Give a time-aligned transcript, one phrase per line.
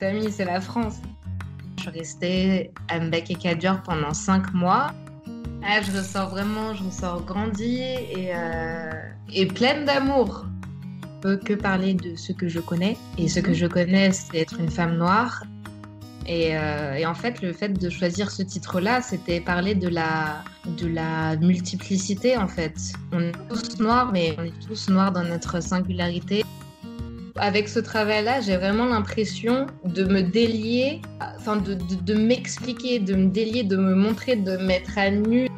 [0.00, 1.02] Famille, c'est la France.
[1.76, 4.92] Je suis restée à Mbek et Kadior pendant cinq mois.
[5.62, 8.90] Ah, je ressors vraiment, je ressors grandie et, euh,
[9.30, 10.46] et pleine d'amour.
[11.02, 12.96] Je peux que parler de ce que je connais.
[13.18, 15.44] Et ce que je connais, c'est être une femme noire.
[16.26, 20.42] Et, euh, et en fait, le fait de choisir ce titre-là, c'était parler de la,
[20.78, 22.74] de la multiplicité, en fait.
[23.12, 26.42] On est tous noirs, mais on est tous noirs dans notre singularité
[27.40, 31.00] avec ce travail-là, j'ai vraiment l'impression de me délier,
[31.38, 35.48] enfin de, m'expliquer, de me délier, de me montrer, de mettre à nu.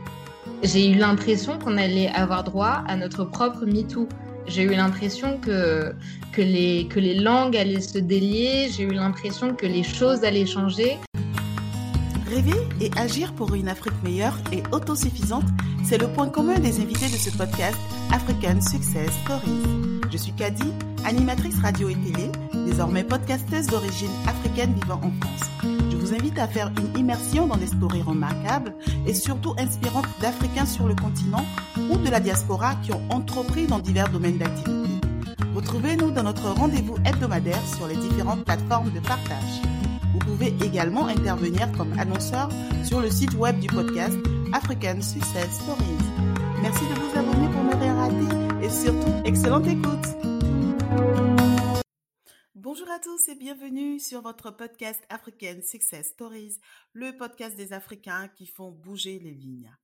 [0.62, 4.09] J'ai eu l'impression qu'on allait avoir droit à notre propre MeToo.
[4.46, 5.92] J'ai eu l'impression que,
[6.32, 10.46] que, les, que les langues allaient se délier, j'ai eu l'impression que les choses allaient
[10.46, 10.98] changer.
[12.30, 15.45] Rêver et agir pour une Afrique meilleure et autosuffisante,
[15.84, 17.76] c'est le point commun des invités de ce podcast
[18.12, 19.91] African Success Stories.
[20.11, 20.73] Je suis Kadi,
[21.05, 22.30] animatrice radio et télé,
[22.66, 25.51] désormais podcasteuse d'origine africaine vivant en France.
[25.91, 28.74] Je vous invite à faire une immersion dans des stories remarquables
[29.07, 31.45] et surtout inspirantes d'Africains sur le continent
[31.91, 34.91] ou de la diaspora qui ont entrepris dans divers domaines d'activité.
[35.54, 39.63] Retrouvez-nous dans notre rendez-vous hebdomadaire sur les différentes plateformes de partage.
[40.13, 42.48] Vous pouvez également intervenir comme annonceur
[42.85, 44.16] sur le site web du podcast
[44.52, 46.13] African Success Stories.
[46.63, 47.91] Merci de vous abonner pour et
[48.73, 50.06] surtout, excellente écoute.
[52.54, 56.59] Bonjour à tous et bienvenue sur votre podcast African Success Stories,
[56.95, 59.76] le podcast des Africains qui font bouger les lignes.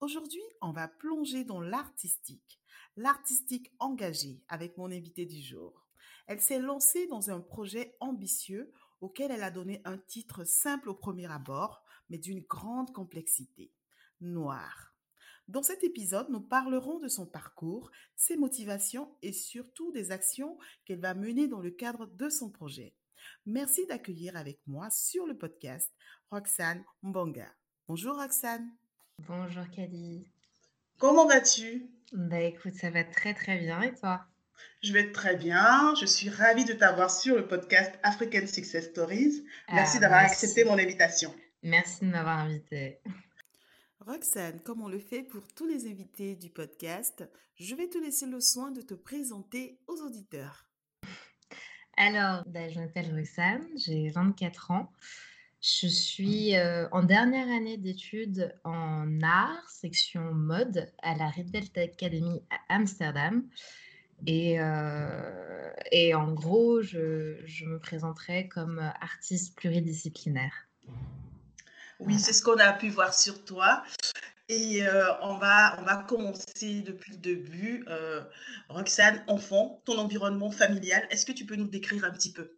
[0.00, 2.60] Aujourd'hui, on va plonger dans l'artistique,
[2.96, 5.88] l'artistique engagée avec mon invité du jour.
[6.28, 10.94] Elle s'est lancée dans un projet ambitieux auquel elle a donné un titre simple au
[10.94, 13.72] premier abord, mais d'une grande complexité.
[14.20, 14.85] Noir.
[15.48, 21.00] Dans cet épisode, nous parlerons de son parcours, ses motivations et surtout des actions qu'elle
[21.00, 22.94] va mener dans le cadre de son projet.
[23.46, 25.92] Merci d'accueillir avec moi sur le podcast
[26.30, 27.48] Roxane Mbonga.
[27.86, 28.68] Bonjour Roxane.
[29.20, 30.26] Bonjour Kadi.
[30.98, 31.86] Comment vas-tu?
[32.12, 34.24] Bah écoute, ça va très très bien et toi?
[34.82, 35.94] Je vais très bien.
[36.00, 39.44] Je suis ravie de t'avoir sur le podcast African Success Stories.
[39.72, 40.44] Merci Ah, d'avoir merci.
[40.44, 41.32] accepté mon invitation.
[41.62, 43.00] Merci de m'avoir invitée.
[44.06, 48.26] Roxane, comme on le fait pour tous les invités du podcast, je vais te laisser
[48.26, 50.64] le soin de te présenter aux auditeurs.
[51.96, 54.92] Alors, bah, je m'appelle Roxane, j'ai 24 ans.
[55.60, 62.44] Je suis euh, en dernière année d'études en art, section mode, à la Rietveld Academy
[62.50, 63.44] à Amsterdam.
[64.24, 70.68] Et, euh, et en gros, je, je me présenterai comme artiste pluridisciplinaire.
[72.00, 73.82] Oui, c'est ce qu'on a pu voir sur toi.
[74.48, 77.84] Et euh, on va, on va commencer depuis le début.
[77.88, 78.22] Euh,
[78.68, 82.52] Roxane, enfant, ton environnement familial, est-ce que tu peux nous décrire un petit peu?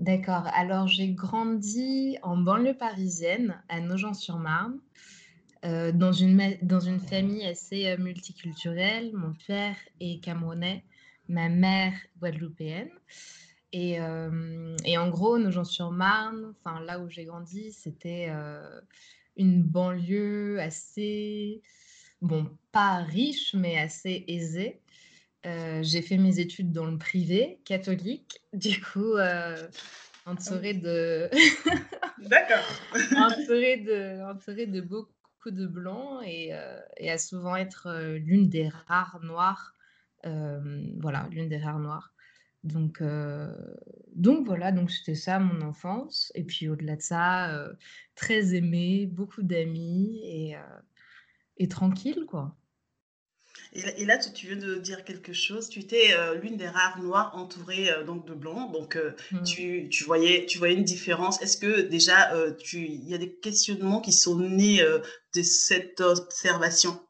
[0.00, 0.48] D'accord.
[0.54, 4.80] Alors, j'ai grandi en banlieue parisienne, à Nogent-sur-Marne,
[5.64, 9.12] euh, dans une, dans une famille assez multiculturelle.
[9.14, 10.84] Mon père est camerounais,
[11.28, 12.90] ma mère guadeloupéenne.
[13.72, 18.80] Et, euh, et en gros, Nogent-sur-Marne, enfin là où j'ai grandi, c'était euh,
[19.36, 21.62] une banlieue assez,
[22.20, 24.80] bon, pas riche, mais assez aisée.
[25.46, 29.56] Euh, j'ai fait mes études dans le privé catholique, du coup, euh,
[30.26, 31.30] entourée de,
[32.18, 32.64] D'accord.
[33.16, 36.52] entourée de, entourée de beaucoup de blancs et,
[36.98, 39.74] et à souvent être l'une des rares noires,
[40.22, 42.12] voilà, l'une des rares noires.
[42.64, 43.52] Donc, euh,
[44.14, 46.30] donc voilà, donc c'était ça mon enfance.
[46.34, 47.72] Et puis au-delà de ça, euh,
[48.14, 50.60] très aimée, beaucoup d'amis et, euh,
[51.56, 52.56] et tranquille, quoi.
[53.72, 55.68] Et, là- et là, tu, tu viens de dire quelque chose.
[55.68, 58.72] Tu étais l'une des rares noires entourée euh, donc de blancs.
[58.72, 59.42] Donc, euh, Mm.
[59.42, 61.42] tu, tu voyais, tu voyais une différence.
[61.42, 62.32] Est-ce que déjà,
[62.72, 64.82] il y a des questionnements qui sont nés
[65.34, 67.00] de cette observation?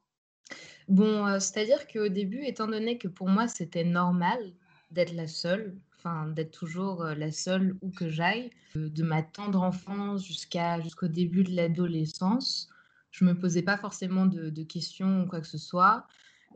[0.88, 4.52] Bon, c'est-à-dire qu'au début, étant donné que pour moi, c'était normal
[4.92, 9.22] d'être la seule, enfin d'être toujours euh, la seule où que j'aille, euh, de ma
[9.22, 12.68] tendre enfance jusqu'à jusqu'au début de l'adolescence,
[13.10, 16.06] je me posais pas forcément de, questions ou quoi que ce soit.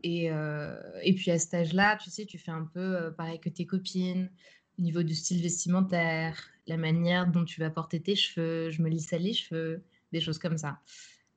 [0.02, 3.48] Et, euh, et puis à cet âge-là, tu sais, tu fais un peu pareil que
[3.48, 4.30] tes copines,
[4.78, 6.36] au niveau du style vestimentaire,
[6.66, 10.38] la manière dont tu vas porter tes cheveux, je me lissais les cheveux, des choses
[10.38, 10.80] comme ça.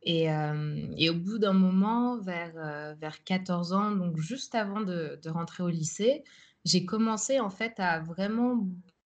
[0.04, 0.28] Et,
[0.98, 5.69] et au bout d'un moment, vers, vers 14 ans, donc juste avant de rentrer au
[5.69, 6.24] lycée,
[6.69, 8.68] j'ai commencé en fait à vraiment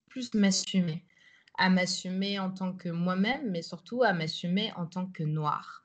[0.09, 1.05] plus m'assumer,
[1.59, 5.83] à m'assumer en tant que moi-même, mais surtout à m'assumer en tant que noire.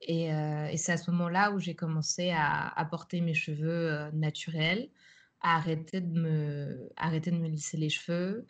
[0.00, 4.88] Et, euh, c'est à ce moment-là où j'ai commencé à, porter mes cheveux euh, naturels,
[5.42, 8.46] à arrêter de me, arrêter de me lisser les cheveux,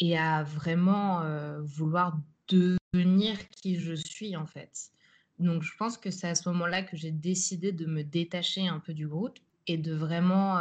[0.00, 1.22] et à vraiment
[1.62, 2.18] vouloir
[2.48, 4.90] devenir qui je suis en fait.
[5.38, 8.80] Donc je pense que c'est à ce moment-là que j'ai décidé de me détacher un
[8.80, 9.38] peu du groupe
[9.68, 10.58] et de vraiment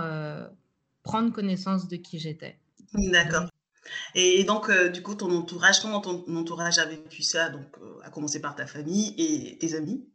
[1.03, 2.57] prendre connaissance de qui j'étais.
[2.93, 3.47] D'accord.
[4.15, 7.65] Et, donc, du coup, ton entourage, comment ton entourage a vécu ça Donc,
[8.03, 10.07] à commencer par ta famille et tes amis?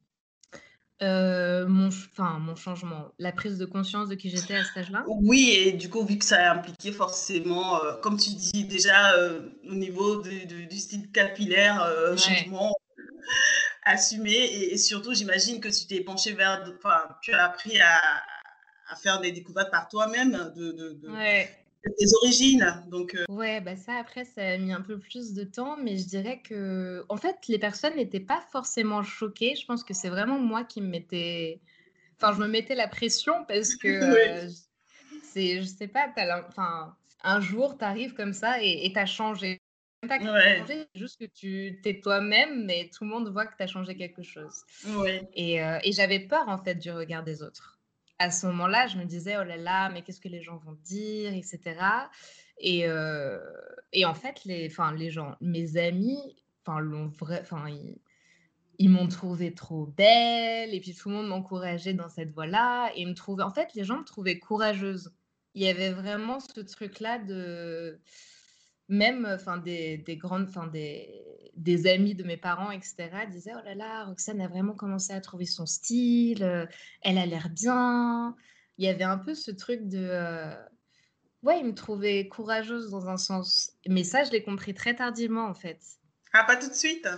[1.01, 5.05] Mon enfin, mon changement, la prise de conscience de qui j'étais à cet âge-là?
[5.07, 9.15] Oui et du coup, vu que ça a impliqué forcément, comme tu dis déjà,
[9.69, 11.87] au niveau du style capillaire,
[12.17, 12.75] changement
[13.85, 18.01] assumé et surtout j'imagine que tu t'es penché vers enfin, tu as appris à
[18.89, 20.97] à faire des découvertes par toi-même de de
[21.97, 25.77] tes origines, donc Ouais, bah, ça après ça a mis un peu plus de temps,
[25.77, 29.55] mais je dirais que en fait, les personnes n'étaient pas forcément choquées.
[29.55, 31.61] Je pense que c'est vraiment moi qui me mettais
[32.21, 33.89] enfin, je me mettais la pression parce que,
[34.47, 34.49] heu,
[35.23, 36.09] c'est je sais pas,
[36.49, 39.61] enfin, un jour, tu arrives comme ça et tu as changé.
[40.07, 43.47] Pas que tu changé, juste que tu tu es toi-même, mais tout le monde voit
[43.47, 44.63] que tu as changé quelque chose.
[44.87, 45.21] Oui.
[45.35, 47.78] Et heu, et j'avais peur en fait du regard des autres
[48.19, 50.77] à ce moment-là, je me disais, oh là là, mais qu'est-ce que les gens vont
[50.85, 51.61] dire, etc.
[52.59, 53.39] Et, euh,
[53.93, 56.37] et en fait, les, les gens, mes amis,
[57.19, 57.99] vrai, ils,
[58.79, 63.07] ils m'ont trouvé trop belle, et puis tout le monde m'encourageait dans cette voie-là, et
[63.07, 65.13] me trouvaient, en fait, les gens me trouvaient courageuse.
[65.55, 68.01] Il y avait vraiment ce truc-là de
[68.89, 71.25] même enfin des, des grandes enfin des,
[71.59, 75.21] des amis de mes parents etc disaient oh là là Roxane a vraiment commencé à
[75.21, 76.67] trouver son style euh,
[77.03, 78.37] elle a l'air bien.
[78.79, 80.55] Il y avait un peu ce truc de euh,
[81.43, 83.73] ouais il me trouvait courageuse dans un sens.
[83.89, 85.81] Mais ça je l'ai compris très tardivement en fait.
[86.33, 87.09] Ah pas tout de suite?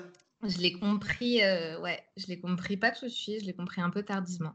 [0.42, 3.82] Je l'ai compris euh, ouais je l'ai compris pas tout de suite je l'ai compris
[3.82, 4.54] un peu tardivement.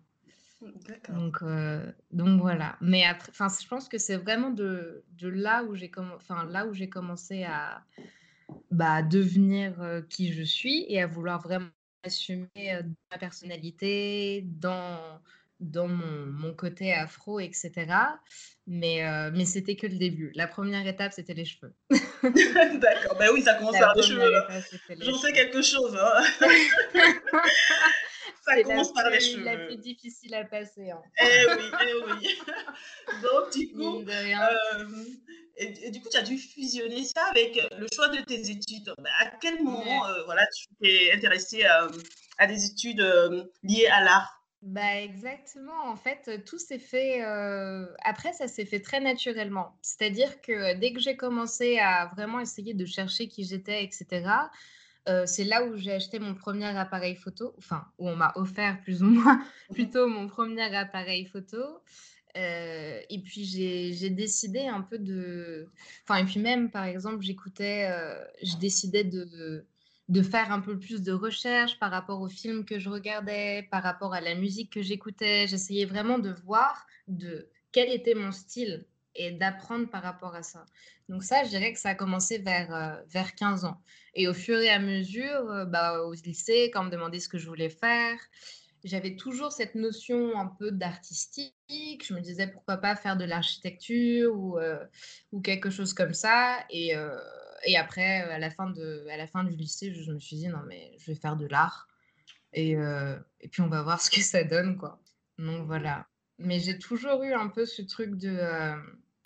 [1.09, 2.77] Donc, euh, donc voilà.
[2.81, 5.91] Mais enfin, je pense que c'est vraiment de, de là où j'ai
[6.49, 7.83] là où j'ai commencé à
[8.71, 11.69] bah, devenir euh, qui je suis et à vouloir vraiment
[12.03, 14.99] assumer euh, ma personnalité dans
[15.61, 17.71] dans mon, mon côté afro, etc.
[18.67, 20.33] Mais, mais c'était que le début.
[20.35, 21.73] La première étape, c'était les cheveux.
[21.89, 24.33] D'accord, ben oui, ça commence par les cheveux.
[24.99, 25.97] J'en sais quelque chose.
[25.97, 26.23] Hein.
[28.45, 29.43] ça commence par les cheveux.
[29.43, 30.91] la plus difficile à passer.
[30.91, 31.01] Hein.
[31.21, 32.37] Eh oui, eh oui.
[33.23, 34.03] Donc, du coup,
[35.61, 38.93] euh, et, du coup, tu as dû fusionner ça avec le choix de tes études.
[38.97, 41.89] Bah, à quel moment euh, voilà, tu t'es intéressée euh,
[42.37, 43.01] à des études
[43.63, 44.41] liées à l'art?
[44.61, 47.21] Bah exactement, en fait, tout s'est fait,
[48.03, 49.77] après ça s'est fait très naturellement.
[49.83, 54.25] C'est-à-dire que dès que j'ai commencé à vraiment essayer de chercher qui j'étais etc
[55.27, 59.03] c'est là où j'ai acheté mon premier appareil photo, enfin, où on m'a offert plus
[59.03, 59.35] ou moins
[59.69, 61.59] mmh plutôt mon premier appareil photo.
[62.35, 65.67] Et puis j'ai décidé un peu de...
[66.03, 67.89] Enfin, et puis même, par exemple, j'écoutais,
[68.43, 72.89] je décidais de, faire un peu plus de recherche par rapport aux films que je
[72.89, 75.47] regardais, par rapport à la musique que j'écoutais.
[75.47, 78.85] J'essayais vraiment de voir de quel était mon style
[79.15, 80.65] et d'apprendre par rapport à ça.
[81.09, 83.81] Donc ça, je dirais que ça a commencé vers, euh, vers 15 ans.
[84.13, 87.29] Et au fur et à mesure, euh, bah, au lycée, quand on me demandait ce
[87.29, 88.17] que je voulais faire,
[88.85, 91.53] j'avais toujours cette notion un peu d'artistique.
[91.69, 94.83] Je me disais pourquoi pas faire de l'architecture ou, euh,
[95.31, 96.63] ou quelque chose comme ça.
[96.69, 96.93] Et,
[97.65, 100.47] et après, à la, fin de, à la fin du lycée, je, me suis dit
[100.47, 101.87] non, mais je vais faire de l'art.
[102.53, 102.71] Et,
[103.41, 105.01] et puis on va voir ce que ça donne, quoi.
[105.37, 106.07] Donc voilà.
[106.37, 108.39] Mais j'ai toujours eu un peu ce truc de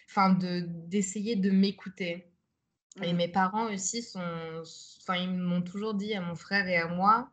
[0.09, 2.25] enfin de d'essayer de m'écouter.
[3.01, 3.17] Et mmh.
[3.17, 4.19] mes parents aussi sont,
[5.01, 7.29] enfin ils m'ont toujours dit à mon frère et à moi,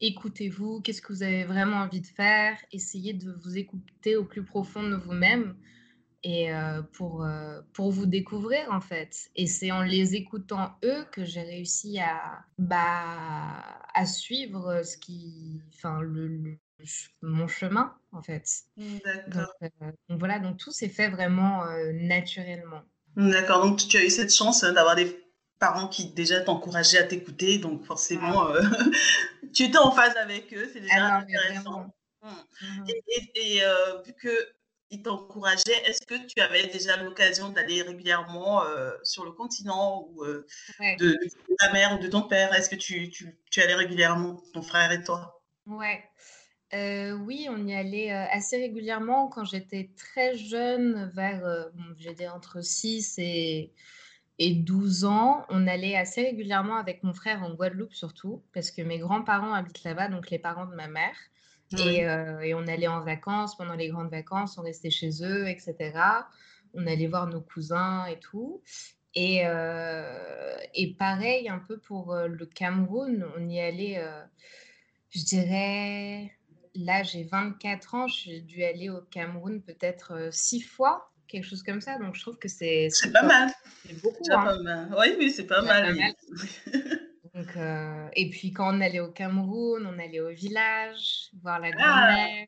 [0.00, 4.44] écoutez-vous, qu'est-ce que vous avez vraiment envie de faire, essayez de vous écouter au plus
[4.44, 5.56] profond de vous-même
[6.22, 9.30] et euh, pour, euh, pour vous découvrir en fait.
[9.36, 13.62] Et c'est en les écoutant eux que j'ai réussi à, bah,
[13.94, 16.58] à suivre ce qui, enfin, le,
[17.22, 18.46] mon chemin, en fait.
[18.76, 19.52] D'accord.
[19.60, 22.82] Donc, euh, voilà, donc tout s'est fait vraiment euh, naturellement.
[23.16, 25.18] D'accord, donc tu as eu cette chance hein, d'avoir des
[25.58, 28.62] parents qui déjà t'encourageaient à t'écouter, donc forcément, euh,
[29.52, 31.86] tu étais en phase avec eux, c'est déjà ah intéressant.
[32.22, 32.28] Mmh.
[32.62, 32.84] Mmh.
[33.34, 33.62] Et,
[34.04, 38.62] vu qu'ils t'encourageaient, est-ce que tu avais déjà l'occasion d'aller régulièrement
[39.02, 41.16] sur le continent ou de,
[41.58, 42.54] ta mère ou de ton père?
[42.54, 45.40] Est-ce que tu, tu, tu allais régulièrement, ton frère et toi?
[45.66, 46.02] Ouais.
[46.72, 51.64] Euh, oui, on y allait, euh, assez régulièrement quand j'étais très jeune, vers, euh,
[51.98, 53.72] j'étais entre 6 et
[54.40, 55.44] et 12 ans.
[55.50, 59.84] On allait assez régulièrement avec mon frère en Guadeloupe surtout, parce que mes grands-parents habitent
[59.84, 61.16] là-bas, donc les parents de ma mère
[61.78, 65.92] et et on allait en vacances pendant les grandes vacances, on restait chez eux etc.
[66.74, 68.62] On allait voir nos cousins et tout
[69.14, 69.42] Et,
[70.74, 74.02] et pareil, un peu pour le Cameroun, on y allait,
[75.10, 76.32] je dirais,
[76.74, 81.80] là j'ai 24 ans, j'ai dû aller au Cameroun peut-être six fois, quelque chose comme
[81.80, 81.98] ça.
[81.98, 82.88] Donc je trouve que c'est...
[82.90, 83.50] C'est pas mal.
[83.86, 84.24] C'est beaucoup.
[84.30, 84.44] Hein.
[84.44, 84.94] Pas mal.
[84.98, 85.96] Oui, oui, c'est pas, mal.
[87.34, 87.56] Donc,
[88.14, 92.46] et puis quand on allait au Cameroun, on allait au village, voir la ah!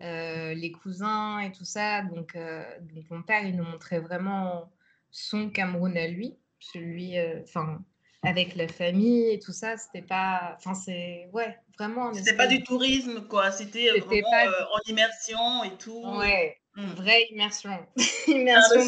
[0.00, 0.54] grand-mère.
[0.56, 2.02] les cousins et tout ça.
[2.02, 4.72] Donc, donc, mon père, il nous montrait vraiment
[5.10, 7.80] son Cameroun à lui, celui, enfin,
[8.22, 12.12] avec la famille et tout ça, c'était pas, enfin, c'est, ouais, vraiment.
[12.14, 16.02] C'était pas du tourisme, quoi, c'était vraiment en immersion et tout.
[16.18, 16.86] Ouais, Mmh.
[16.94, 17.86] Vraie immersion.
[18.28, 18.80] immersion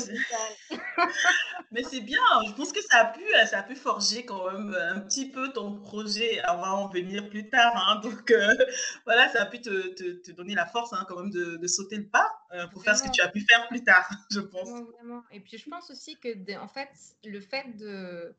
[0.97, 1.07] ah,
[1.71, 4.75] mais c'est bien, je pense que ça a, pu, ça a pu forger quand même
[4.75, 6.41] un petit peu ton projet.
[6.49, 7.75] On va en venir plus tard.
[7.77, 8.01] Hein.
[8.01, 8.55] donc euh,
[9.05, 11.99] voilà, ça a pu te, te, donner la force hein, quand même de, de, sauter
[11.99, 14.69] le pas euh, pour faire ce que tu as pu faire plus tard, je pense.
[14.69, 16.89] Vraiment, Et puis je pense aussi que en fait,
[17.25, 18.35] le fait de,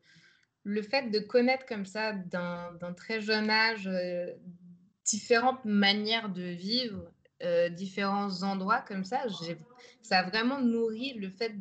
[0.64, 4.34] le fait de connaître comme ça d'un très jeune âge euh,
[5.04, 7.12] différentes manières de vivre
[7.44, 9.24] euh, différents endroits comme ça,
[10.02, 11.60] ça a vraiment nourri le fait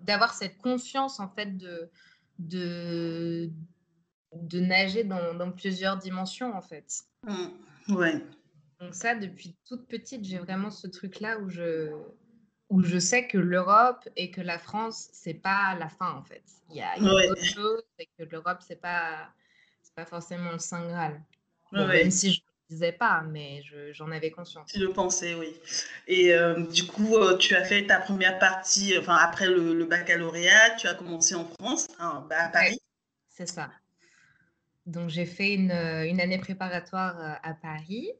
[0.00, 1.90] d'avoir cette confiance en fait de,
[2.38, 3.50] de,
[4.32, 7.02] de nager dans, dans, plusieurs dimensions en fait.
[7.24, 8.24] Mmh, ouais.
[8.80, 11.92] Donc ça, depuis toute petite, j'ai vraiment ce truc-là où je,
[12.68, 16.44] où je sais que l'Europe et que la France, c'est pas la fin en fait.
[16.70, 19.28] Il y a, il y a d'autres choses et que l'Europe, c'est pas,
[19.94, 21.22] pas forcément le Saint Graal.
[21.72, 22.40] Même si je
[22.70, 24.70] disais pas, mais j'en avais conscience.
[24.72, 25.54] Tu le pensais, oui.
[26.06, 30.76] Et euh, du coup, euh, tu as fait ta première partie, enfin après le, baccalauréat,
[30.76, 32.78] tu as commencé en France, hein, bah, à Paris.
[33.28, 33.70] c'est ça.
[34.86, 38.10] Donc j'ai fait une, une, année préparatoire euh, à Paris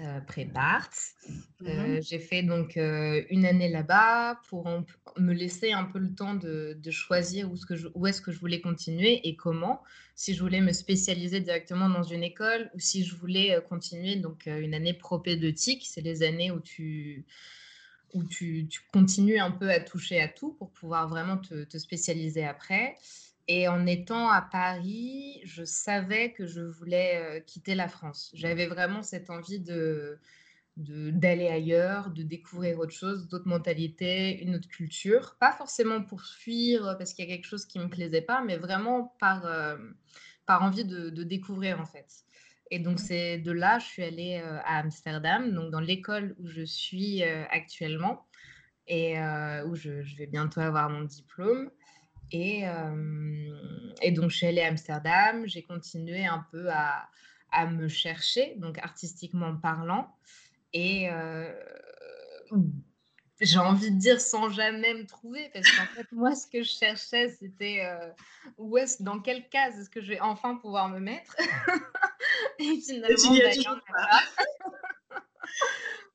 [0.00, 0.90] euh, prépare.
[1.28, 4.68] Mmh euh, j'ai fait donc euh, une année là-bas pour
[5.18, 7.54] me laisser un peu le temps de, choisir où,
[7.94, 9.82] où est-ce que je voulais continuer et comment.
[10.16, 14.46] Si je voulais me spécialiser directement dans une école ou si je voulais continuer donc
[14.46, 17.24] une année propédeutique, c'est les années où tu
[18.14, 22.44] où tu, continues un peu à toucher à tout pour pouvoir vraiment te, te spécialiser
[22.44, 22.96] après.
[23.46, 28.30] Et en étant à Paris, je savais que je voulais quitter la France.
[28.34, 30.18] J'avais vraiment cette envie de
[30.76, 35.36] d'aller ailleurs, de découvrir autre chose, d'autres mentalités, une autre culture.
[35.38, 38.42] Pas forcément pour fuir parce qu'il y a quelque chose qui ne me plaisait pas,
[38.42, 39.46] mais vraiment par,
[40.46, 42.24] par envie de, de, découvrir en fait.
[42.72, 46.62] Et donc c'est de là, je suis allée à Amsterdam, donc dans l'école où je
[46.62, 48.26] suis actuellement
[48.88, 49.16] et
[49.66, 51.70] où je, je, vais bientôt avoir mon diplôme.
[52.36, 52.64] Et,
[54.02, 57.08] et, donc, je suis allée à Amsterdam, j'ai continué un peu à,
[57.52, 60.12] à, me chercher, donc artistiquement parlant.
[60.72, 61.08] Et
[63.40, 66.70] j'ai envie de dire sans jamais me trouver, parce qu'en fait, moi, ce que je
[66.70, 67.88] cherchais, c'était
[68.58, 71.36] où est-ce, dans quelle case est-ce que je vais enfin pouvoir me mettre?
[72.58, 73.36] et finalement,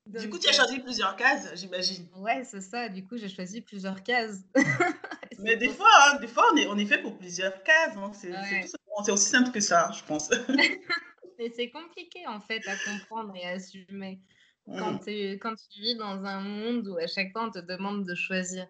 [0.05, 2.07] du coup, tu as choisi plusieurs cases, j'imagine.
[2.15, 2.89] Ouais, c'est ça.
[2.89, 4.41] Du coup, j'ai choisi plusieurs cases.
[5.39, 7.95] Mais des fois, hein, des fois, on est, on est fait pour plusieurs cases.
[7.97, 8.11] Hein.
[8.13, 10.29] C'est aussi simple que ça, je pense.
[11.39, 14.19] Mais c'est compliqué, en fait, à comprendre et à assumer.
[14.67, 14.99] Quand, mmh.
[15.05, 18.13] tu, quand tu vis dans un monde où à chaque fois, on te demande de
[18.13, 18.67] choisir.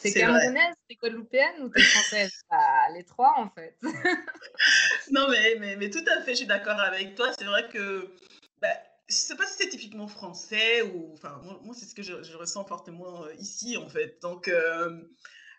[0.00, 2.32] T'es camerounaise, t'es guadeloupéenne ou t'es française?
[2.50, 2.58] Bah,
[2.94, 3.76] Les trois, en fait.
[5.10, 7.32] non, mais, mais, mais, tout à fait, je suis d'accord avec toi.
[7.36, 8.14] C'est vrai que
[8.60, 8.68] bah,
[9.08, 12.64] je sais pas si c'est typiquement français ou enfin moi, c'est ce que je, ressens
[12.64, 15.02] fortement euh, ici en fait donc euh,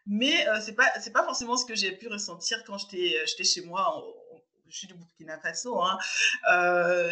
[0.06, 3.44] mais euh, c'est pas c'est pas forcément ce que j'ai pu ressentir quand j'étais j'étais
[3.44, 4.04] chez moi
[4.68, 5.98] je suis du Burkina Faso hein,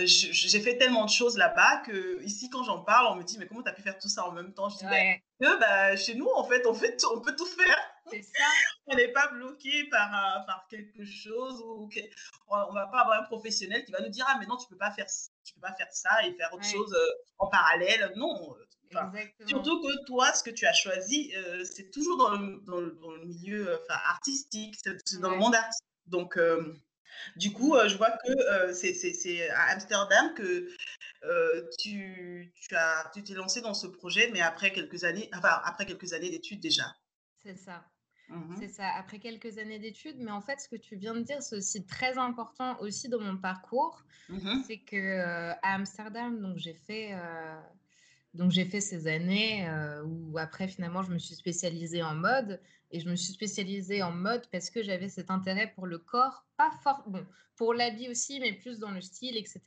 [0.03, 3.47] j'ai fait tellement de choses là-bas que ici quand j'en parle on me dit mais
[3.47, 4.69] comment tu as pu faire tout ça en même temps?
[4.69, 7.77] Je dis bah, bah, chez nous en fait on fait on peut tout faire
[8.21, 8.43] ça.
[8.87, 10.09] on n'est pas bloqué par,
[10.45, 11.89] par quelque chose ou
[12.47, 14.77] on va pas avoir un professionnel qui va nous dire ah mais non tu peux
[14.77, 15.07] pas faire
[15.43, 18.55] tu peux pas faire ça et faire autre chose euh, en parallèle non
[19.45, 23.25] surtout que toi ce que tu as choisi euh, c'est toujours dans le, dans le,
[23.25, 26.37] milieu euh, artistique c'est dans le monde artistique donc
[27.35, 30.67] du coup, je vois que c'est à Amsterdam que
[31.77, 35.85] tu, tu, as, tu t'es lancé dans ce projet, mais après quelques années, enfin, après
[35.85, 36.85] quelques années d'études déjà.
[37.43, 37.85] C'est ça.
[38.31, 40.17] Mmh c'est ça, après quelques années d'études.
[40.19, 43.19] Mais en fait, ce que tu viens de dire, c'est aussi très important aussi dans
[43.19, 44.03] mon parcours.
[44.29, 47.59] Mmh c'est que euh, à Amsterdam, donc j'ai fait, euh,
[48.33, 52.61] donc j'ai fait ces années euh, où après finalement je me suis spécialisée en mode
[52.91, 56.45] et je me suis spécialisée en mode parce que j'avais cet intérêt pour le corps,
[56.57, 57.25] pas fort, bon,
[57.57, 59.61] pour l'habit aussi, mais plus dans le style, etc.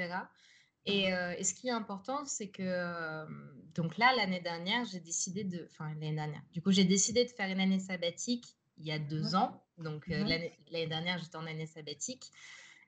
[0.87, 3.27] Et, mmh et, ce qui est important, c'est que
[3.75, 7.31] donc là, l'année dernière, j'ai décidé de, enfin l'année dernière, du coup, j'ai décidé de
[7.31, 9.63] faire une année sabbatique il y a deux ans.
[9.79, 10.25] Donc, mmh
[10.71, 12.31] l'année dernière, j'étais en année sabbatique.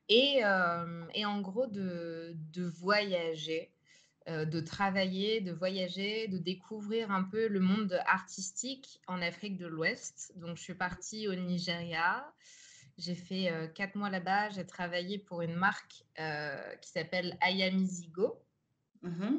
[0.08, 0.42] Et,
[1.14, 3.72] et en gros, de, de voyager,
[4.28, 10.32] de travailler, de voyager, de découvrir un peu le monde artistique en Afrique de l'Ouest.
[10.36, 12.32] Donc, je suis partie au Nigeria.
[12.98, 14.50] J'ai fait quatre mois là-bas.
[14.50, 16.04] J'ai travaillé pour une marque
[16.80, 18.42] qui s'appelle Ayamizigo.
[19.02, 19.38] Mmh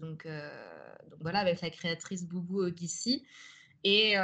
[0.00, 3.26] donc, donc, voilà, avec la créatrice Boubou Ogissi.
[3.84, 4.14] Et,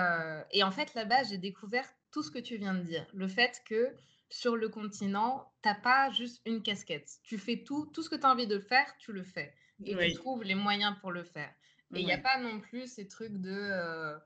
[0.52, 3.06] et en fait, là-bas, j'ai découvert tout ce que tu viens de dire.
[3.12, 3.94] Le fait que
[4.28, 7.10] sur le continent, tu n'as pas juste une casquette.
[7.22, 9.54] Tu fais tout, tout ce que tu as envie de faire, tu le fais.
[9.84, 11.52] Et tu trouves les moyens pour le faire.
[11.94, 14.16] Et il n'y a pas non plus ces trucs de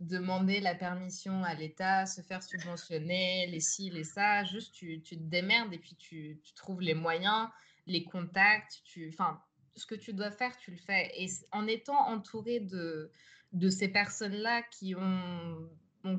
[0.00, 4.44] demander la permission à l'État, se faire subventionner, les ci, les ça.
[4.44, 7.48] Juste, tu, tu te démerdes et puis tu, tu, trouves les moyens,
[7.86, 8.82] les contacts.
[8.84, 9.40] Tu, enfin,
[9.74, 11.10] ce que tu dois faire, tu le fais.
[11.16, 13.10] Et en étant entouré de,
[13.52, 15.68] de ces personnes-là qui ont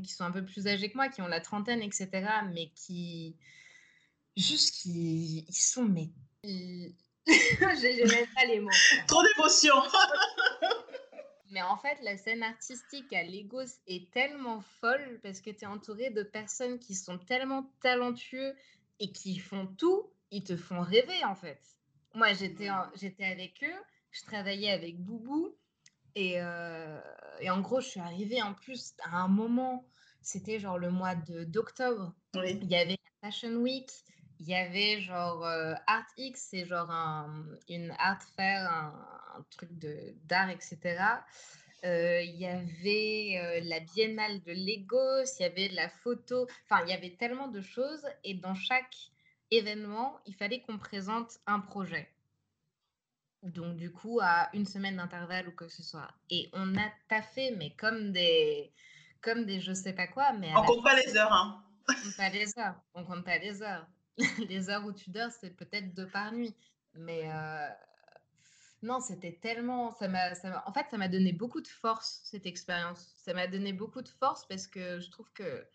[0.03, 2.09] qui sont un peu plus âgés que moi, qui ont la trentaine, etc.,
[2.53, 3.37] mais qui
[4.35, 6.09] juste qui ils sont mais
[7.27, 8.69] j'ai même pas les mots.
[9.07, 9.75] Trop d'émotion.
[11.51, 15.67] mais en fait, la scène artistique à Lagos est tellement folle parce que tu es
[15.67, 18.55] entouré de personnes qui sont tellement talentueux
[18.99, 21.61] et qui font tout, ils te font rêver en fait.
[22.13, 25.55] Moi, j'étais j'étais avec eux, je travaillais avec Boubou
[26.15, 26.37] et,
[27.39, 29.85] et, en gros, je suis arrivée en plus à un moment,
[30.21, 32.15] c'était genre le mois d'octobre.
[32.33, 33.89] Il y avait la Fashion Week,
[34.39, 35.43] il y avait genre
[35.87, 39.69] Art X, c'est genre un, une art fair, un, truc
[40.25, 40.97] d'art, etc.
[41.83, 46.89] il y avait la biennale de Lagos, il y avait de la photo, enfin, il
[46.89, 48.05] y avait tellement de choses.
[48.23, 48.95] Et dans chaque
[49.51, 52.09] événement, il fallait qu'on présente un projet.
[53.43, 56.09] Donc, du coup, à une semaine d'intervalle ou quoi que ce soit.
[56.29, 58.71] Et on a taffé, mais comme des,
[59.21, 60.33] comme des je sais pas quoi.
[60.33, 61.63] Mais on compte pas les heures, hein.
[61.87, 62.75] On compte pas les heures.
[62.93, 63.87] On compte pas les heures.
[64.49, 66.55] les heures où tu dors, c'est peut-être deux par nuit.
[66.95, 67.67] Mais euh,
[68.81, 69.91] non, c'était tellement.
[69.91, 70.31] Ça m'a,
[70.65, 73.13] en fait, ça m'a donné beaucoup de force, cette expérience.
[73.17, 75.65] Ça m'a donné beaucoup de force parce que je trouve que,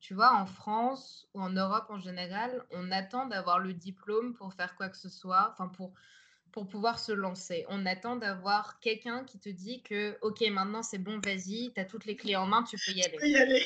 [0.00, 4.54] tu vois, en France ou en Europe en général, on attend d'avoir le diplôme pour
[4.54, 5.50] faire quoi que ce soit.
[5.52, 5.92] Enfin, pour
[6.52, 7.64] pour pouvoir se lancer.
[7.68, 11.84] On attend d'avoir quelqu'un qui te dit que, OK, maintenant c'est bon, vas-y, tu as
[11.84, 13.18] toutes les clés en main, tu peux y aller.
[13.22, 13.62] y aller.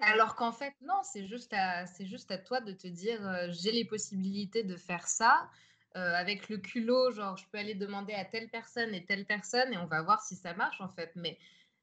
[0.00, 3.72] Alors qu'en fait, non, c'est juste, à, juste à toi de te dire, euh, j'ai
[3.72, 5.48] les possibilités de faire ça.
[5.96, 9.72] Euh, avec le culot, genre, je peux aller demander à telle personne et telle personne
[9.72, 11.12] et on va voir si ça marche, en fait.
[11.14, 11.38] Mais,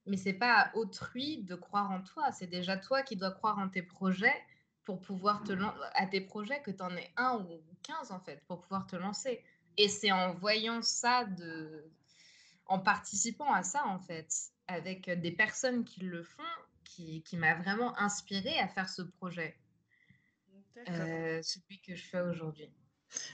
[0.06, 2.32] mais c'est pas à autrui de croire en toi.
[2.34, 4.36] C'est déjà toi qui dois croire en tes projets
[4.84, 8.19] pour pouvoir te lancer, à tes projets que tu en aies un ou quinze, en
[8.19, 9.41] fait, pour pouvoir te lancer.
[9.78, 11.89] Et c'est en voyant ça, de...
[12.65, 14.28] en participant à ça, en fait,
[14.67, 16.43] avec des personnes qui le font,
[16.95, 19.58] qui, qui m'a vraiment inspiré à faire ce projet.
[20.89, 22.71] Euh, celui que je fais aujourd'hui.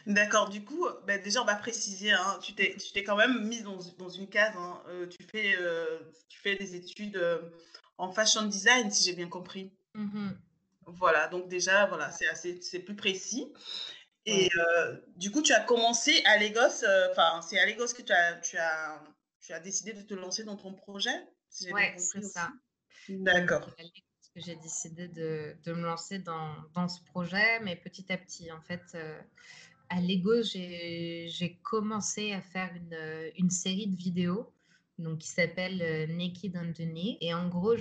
[0.07, 3.77] D'accord, du coup, bah déjà on va préciser, hein, tu t'es quand même mise dans,
[3.99, 7.21] dans, une case, hein, euh, tu, fais, euh, tu fais des études
[7.99, 9.71] en fashion design, si j'ai bien compris.
[9.93, 10.31] Mmh
[10.87, 13.51] voilà, donc déjà, voilà, c'est plus précis.
[14.25, 18.01] Et euh, du coup, tu as commencé à Lagos, euh, enfin, c'est à Lagos que
[18.01, 19.01] tu as, tu, as,
[19.39, 21.15] tu as décidé de te lancer dans ton projet
[21.49, 22.51] si Oui, c'est ça.
[23.09, 23.69] D'accord.
[24.35, 28.61] J'ai décidé de, de, me lancer dans, dans, ce projet, mais petit à petit, en
[28.61, 29.19] fait, euh,
[29.89, 34.53] à Lagos, j'ai commencé à faire une, une série de vidéos
[34.99, 37.17] donc qui s'appelle euh, Naked Anthony.
[37.21, 37.75] Et en gros,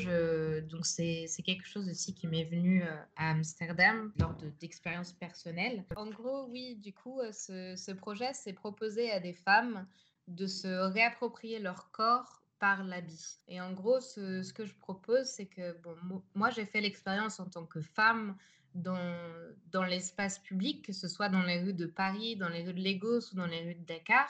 [0.82, 5.84] c'est, c'est quelque chose aussi qui m'est venu euh, à Amsterdam lors de, d'expériences personnelles.
[5.96, 9.86] En gros, oui, du coup, euh, ce, ce projet s'est proposé à des femmes
[10.28, 13.38] de se réapproprier leur corps par l'habit.
[13.48, 17.40] Et en gros, ce, ce, que je propose, c'est que, bon, moi, j'ai fait l'expérience
[17.40, 18.36] en tant que femme
[18.74, 18.98] dans,
[19.72, 22.82] dans l'espace public, que ce soit dans les rues de Paris, dans les rues de
[22.82, 24.28] Lagos ou dans les rues de Dakar,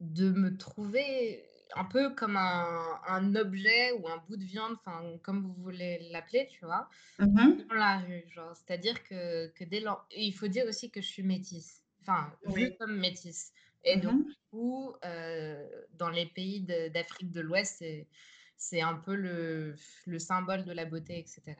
[0.00, 1.44] de me trouver
[1.76, 6.08] un peu comme un, un, objet ou un bout de viande, enfin, comme vous voulez
[6.10, 8.24] l'appeler, tu vois, mmh dans la rue.
[8.28, 9.82] Genre, c'est-à-dire que, que dès
[10.16, 13.52] il faut dire aussi que je suis métisse, enfin, vue comme métisse.
[13.84, 16.60] Et mmh donc, du coup, euh, dans les pays
[16.92, 17.84] d'Afrique de, l'Ouest,
[18.56, 21.56] c'est un peu le, le, symbole de la beauté, etc.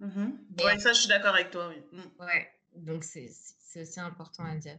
[0.00, 0.26] Mmh
[0.64, 2.00] ouais, ça, je suis d'accord avec toi, oui.
[2.20, 3.30] Ouais, donc c'est
[3.80, 4.78] aussi important à dire.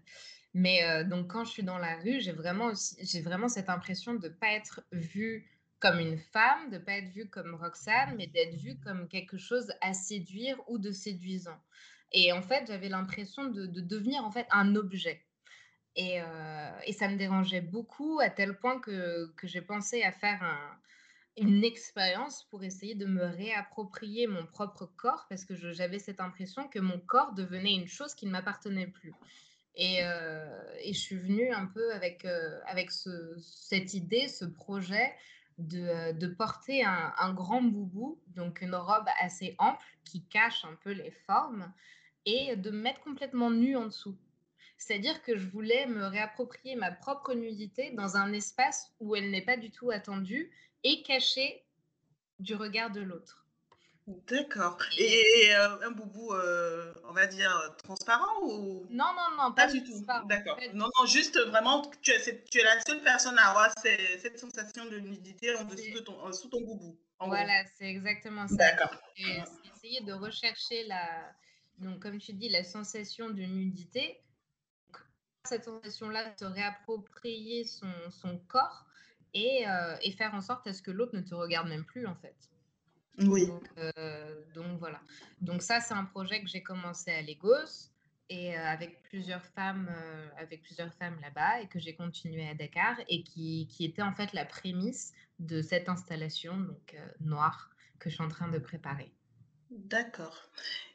[0.53, 2.71] Mais euh, donc, quand je suis dans la rue, j'ai vraiment,
[3.01, 5.45] j'ai vraiment cette impression de ne pas être vue
[5.79, 9.37] comme une femme, de ne pas être vue comme Roxane, mais d'être vue comme quelque
[9.37, 11.59] chose à séduire ou de séduisant.
[12.11, 15.26] Et en fait, j'avais l'impression de, devenir en fait un objet.
[15.97, 20.43] Et, euh, et, ça me dérangeait beaucoup à tel point que, j'ai pensé à faire
[20.43, 20.77] un,
[21.37, 26.67] une expérience pour essayer de me réapproprier mon propre corps parce que j'avais cette impression
[26.67, 29.15] que mon corps devenait une chose qui ne m'appartenait plus.
[29.73, 30.47] Et, euh,
[30.85, 35.15] je suis venue un peu avec, euh, avec ce, cette idée, ce projet
[35.57, 40.75] de, de porter un, un, grand boubou, donc une robe assez ample qui cache un
[40.83, 41.73] peu les formes,
[42.27, 44.15] et de me mettre complètement nue en dessous.
[44.77, 49.41] C'est-à-dire que je voulais me réapproprier ma propre nudité dans un espace où elle n'est
[49.41, 50.51] pas du tout attendue
[50.83, 51.63] et cachée
[52.39, 53.47] du regard de l'autre.
[54.29, 54.77] D'accord.
[54.97, 58.85] Et, euh, un boubou, euh, on va dire, transparent ou?
[58.89, 60.05] Non, non, non, pas, du tout.
[60.29, 60.57] D'accord.
[60.73, 64.85] Non, non, juste vraiment, tu es, tu es la seule personne à avoir cette sensation
[64.85, 66.97] de nudité en dessous de ton, sous ton boubou.
[67.19, 68.55] Voilà, c'est exactement ça.
[68.55, 68.95] D'accord.
[69.75, 71.33] Essayer de rechercher la,
[71.79, 74.21] donc comme tu dis, la sensation de nudité.
[75.47, 78.85] Cette sensation-là, se réapproprier son, son corps
[79.33, 82.05] et, euh, et faire en sorte à ce que l'autre ne te regarde même plus
[82.05, 82.35] en fait.
[83.19, 83.49] Oui.
[83.77, 84.99] Euh, donc, voilà.
[85.41, 87.91] Donc ça, c'est un projet que j'ai commencé à Lagos
[88.29, 92.53] et euh, avec plusieurs femmes, euh, avec plusieurs femmes là-bas et que j'ai continué à
[92.53, 98.09] Dakar et qui, qui, était en fait la prémisse de cette installation donc noire que
[98.09, 99.11] je suis en train de préparer.
[99.71, 100.49] D'accord.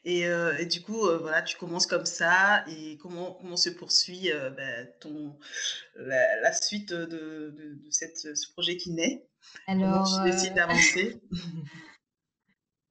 [0.05, 2.65] Et, et, du coup, voilà, tu commences comme ça.
[2.69, 5.39] Et comment, comment se poursuit ben, ton,
[5.95, 9.25] la, suite de, de, de cette, ce projet qui naît?
[9.67, 11.21] Alors, tu décides d'avancer?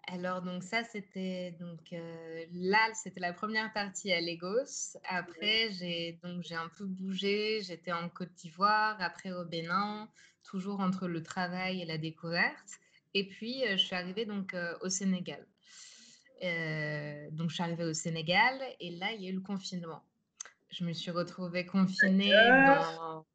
[0.07, 4.97] Alors, donc ça, c'était donc euh, là, c'était la première partie à Lagos.
[5.07, 7.61] Après, j'ai donc j'ai un peu bougé.
[7.61, 10.09] J'étais en Côte d'Ivoire, après au Bénin,
[10.43, 12.79] toujours entre le travail et la découverte.
[13.13, 15.45] Et puis, euh, je suis arrivée donc euh, au Sénégal.
[17.31, 20.03] Donc, je suis arrivée au Sénégal et là, il y a eu le confinement.
[20.69, 23.25] Je me suis retrouvée confinée dans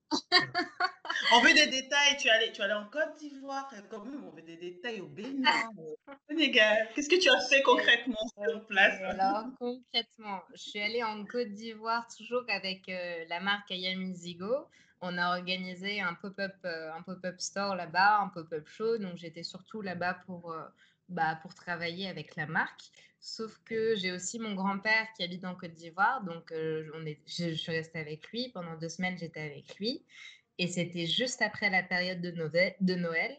[1.32, 2.16] on veut des détails.
[2.18, 5.50] Tu allais, tu allais en Côte d'Ivoire, quand même, on veut des détails au Bénin,
[5.78, 5.96] au
[6.28, 6.88] Sénégal.
[6.94, 9.00] Qu'est-ce que tu as fait concrètement sur place?
[9.02, 14.68] Alors, concrètement, je suis allée en Côte d'Ivoire toujours avec euh, la marque Ayami Zigo.
[15.00, 18.98] On a organisé un pop-up euh, un pop-up store là-bas, un pop-up show.
[18.98, 20.62] Donc, j'étais surtout là-bas pour, euh,
[21.08, 22.82] bah, pour travailler avec la marque.
[23.20, 27.54] Sauf que j'ai aussi mon grand-père qui habite en Côte d'Ivoire, donc on est, je,
[27.54, 28.50] suis restée avec lui.
[28.52, 30.04] Pendant deux semaines, j'étais avec lui.
[30.58, 33.36] Et c'était juste après la période de, de Noël.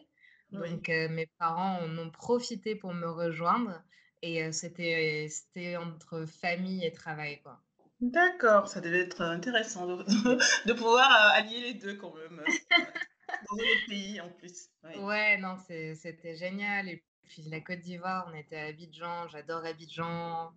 [0.50, 3.82] Donc, mes parents en ont profité pour me rejoindre.
[4.22, 7.60] Et c'était, c'était entre famille et travail, quoi.
[8.00, 10.04] D'accord, ça devait être intéressant de,
[10.68, 12.44] de pouvoir allier les deux quand même.
[13.28, 14.70] dans un autre pays en plus.
[15.00, 16.88] Ouais, non, c'était génial.
[16.88, 19.28] Et puis la Côte d'Ivoire, on était à Abidjan.
[19.28, 20.52] J'adore Abidjan.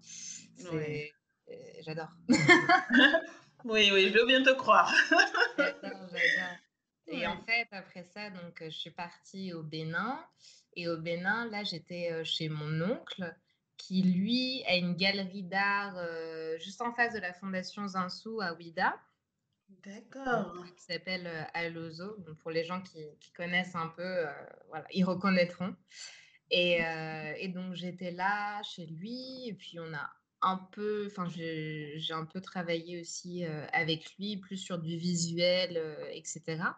[1.81, 2.11] J'adore.
[3.63, 4.91] Oui, oui, je veux bien te croire.
[5.57, 6.57] j'adore, j'adore.
[7.05, 10.19] Et en fait, après ça, donc, je suis partie au Bénin.
[10.75, 13.35] Et au Bénin, là, j'étais chez mon oncle
[13.77, 15.95] qui, lui, a une galerie d'art
[16.57, 18.99] juste en face de la Fondation Zinsou à Ouida.
[19.85, 20.55] D'accord.
[20.75, 22.17] Qui s'appelle Alozo.
[22.17, 24.25] Donc, pour les gens qui, qui connaissent un peu,
[24.69, 25.75] voilà, ils reconnaîtront.
[26.51, 26.79] Et,
[27.37, 29.47] et donc, j'étais là chez lui.
[29.47, 30.09] Et puis, on a
[30.41, 36.75] un peu, enfin, j'ai un peu travaillé aussi avec lui, plus sur du visuel, etc.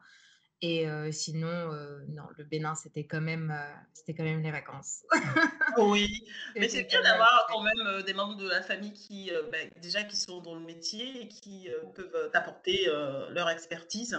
[0.66, 1.74] Et sinon,
[2.08, 3.54] non, le Bénin, c'était quand même,
[3.94, 5.04] c'était quand même les vacances.
[5.78, 10.04] oui, mais c'est bien d'avoir quand même des membres de la famille qui, bah, déjà,
[10.04, 12.86] qui sont dans le métier et qui peuvent t'apporter
[13.32, 14.18] leur expertise.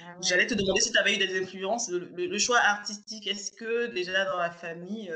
[0.00, 3.26] Ah J'allais te demander si tu avais eu des influences, le, choix artistique.
[3.26, 5.12] Est-ce que déjà dans la famille,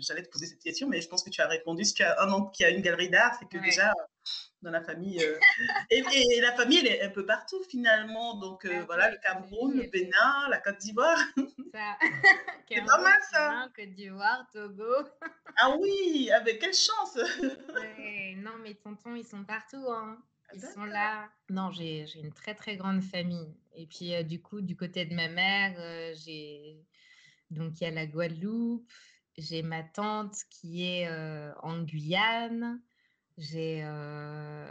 [0.00, 1.84] j'allais te poser cette question, mais je pense que tu as répondu.
[1.84, 3.92] Si tu as un oncle qui a une galerie d'art, c'est que déjà
[4.64, 5.22] dans la famille.
[5.22, 5.38] Euh,
[5.90, 8.36] et, la famille, elle est un peu partout finalement.
[8.38, 11.18] Donc euh, voilà, le Cameroun, le Bénin, la Côte d'Ivoire.
[11.36, 13.68] C'est pas mal ça.
[13.76, 14.92] Côte d'Ivoire, Togo.
[15.58, 17.16] ah oui, avec quelle chance.
[18.36, 19.84] non, mes tontons, ils sont partout.
[19.88, 20.18] Hein.
[20.54, 21.28] Ils sont là.
[21.50, 23.54] Non, j'ai une très très grande famille.
[23.76, 25.74] Et puis euh, du coup, du côté de ma mère,
[26.16, 26.82] j'ai
[27.50, 28.90] donc il y a la Guadeloupe.
[29.36, 31.08] J'ai ma tante qui est
[31.60, 32.80] en Guyane.
[33.36, 34.64] J'ai euh,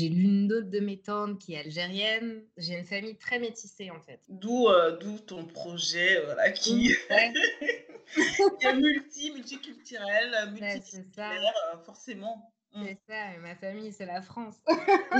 [0.00, 2.42] l'une d'autre de mes tantes qui est algérienne.
[2.56, 4.20] J'ai une famille très métissée en fait.
[4.28, 12.52] D'où euh, ton projet voilà, qui, est multi, multiculturel, euh, forcément.
[12.74, 12.84] Mm.
[12.84, 14.56] C'est ça, ma famille c'est la France.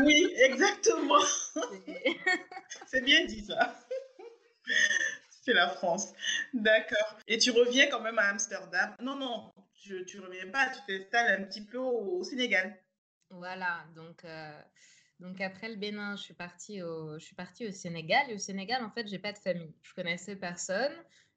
[0.04, 1.22] oui, exactement.
[2.86, 3.72] c'est bien dit ça.
[5.42, 6.12] c'est la France.
[6.54, 7.18] D'accord.
[7.28, 8.96] Et tu reviens quand même à Amsterdam.
[9.00, 12.78] Non, non, tu ne reviens pas, tu t'installes un petit peu au, Sénégal.
[13.30, 14.60] Voilà, donc, euh,
[15.20, 18.30] donc après le Bénin, je suis, partie au, je suis partie au Sénégal.
[18.30, 19.74] Et au Sénégal, en fait, j'ai pas de famille.
[19.82, 20.92] Je connaissais personne.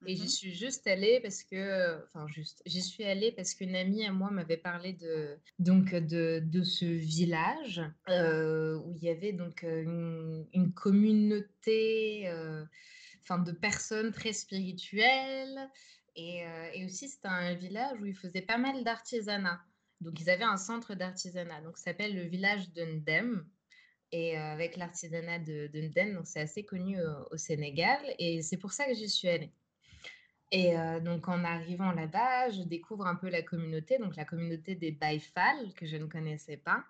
[0.06, 3.76] Et j'y mmh suis juste allée parce que, enfin juste, j'y suis allée parce qu'une
[3.76, 9.10] amie à moi m'avait parlé de donc de, de ce village euh, où il y
[9.10, 12.66] avait donc une, une communauté, euh,
[13.22, 15.70] enfin de personnes très spirituelles
[16.16, 19.62] et, euh, et aussi c'était un village où ils faisaient pas mal d'artisanat.
[20.02, 23.46] Donc ils avaient un centre d'artisanat, donc ça s'appelle le village de Ndem
[24.12, 26.98] et avec l'artisanat de, de Ndem, donc c'est assez connu
[27.32, 29.52] au, Sénégal et c'est pour ça que j'y suis allée.
[30.52, 34.92] Et donc, en arrivant là-bas, je découvre un peu la communauté, donc la communauté des
[34.92, 36.84] Baïfal, que je ne connaissais pas.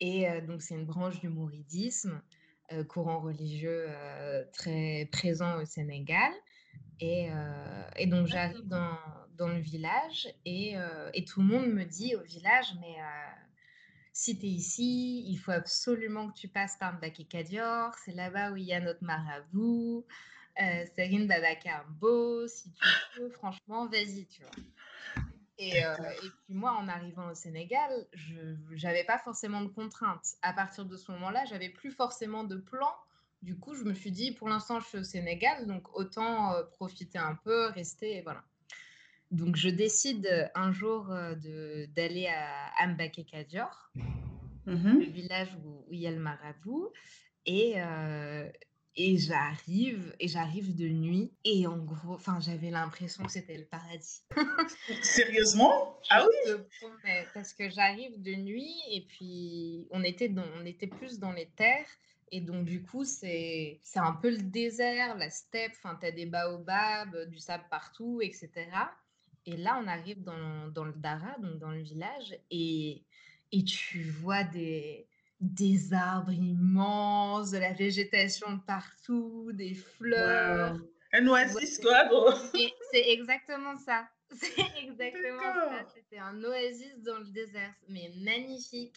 [0.00, 2.22] Et donc, c'est une branche du mouridisme,
[2.88, 3.88] courant religieux
[4.54, 6.32] très présent au Sénégal.
[7.00, 7.28] Et,
[7.96, 8.98] et donc, j'arrive dans,
[9.36, 10.74] dans, le village et,
[11.14, 12.96] et, tout le monde me dit au village, mais
[14.18, 18.50] si tu es ici, il faut absolument que tu passes par Mbaké Kadior, c'est là-bas
[18.50, 20.04] où il y a notre marabout.
[20.60, 21.32] Euh, Serine
[22.00, 24.50] beau, si tu veux, franchement, vas-y, tu vois.
[25.58, 30.34] Et, euh, et, puis moi, en arrivant au Sénégal, je n'avais pas forcément de contraintes.
[30.42, 32.92] À partir de ce moment-là, j'avais plus forcément de plan.
[33.42, 36.64] Du coup, je me suis dit, pour l'instant, je suis au Sénégal, donc autant euh,
[36.64, 38.42] profiter un peu, rester, et voilà.
[39.30, 41.34] Donc, je décide un jour euh,
[41.94, 43.90] d'aller à Ambaké Kadior,
[44.66, 46.92] mmh le village où, où, il y a le marabout.
[47.46, 48.48] Et, euh,
[48.96, 51.32] et j'arrive, et j'arrive de nuit.
[51.44, 54.22] Et en gros, enfin, j'avais l'impression que c'était le paradis.
[55.02, 55.98] Sérieusement?
[56.10, 56.54] Ah oui?
[57.32, 61.48] Parce que j'arrive de nuit et puis on était, dans, on était plus dans les
[61.50, 61.86] terres.
[62.30, 65.72] Et donc, du coup, c'est un peu le désert, la steppe.
[65.76, 68.50] Enfin, tu as des baobabs, du sable partout, etc.
[69.46, 73.02] Et là, on arrive dans, dans le Dara, donc dans le village, et,
[73.50, 75.08] et tu vois des,
[75.40, 80.76] des arbres immenses, de la végétation partout, des fleurs.
[81.12, 82.26] Un oasis, quoi, bon.
[82.92, 84.08] C'est exactement ça.
[84.30, 85.86] C'est exactement ça.
[85.94, 88.96] C'était un oasis dans le désert, mais magnifique.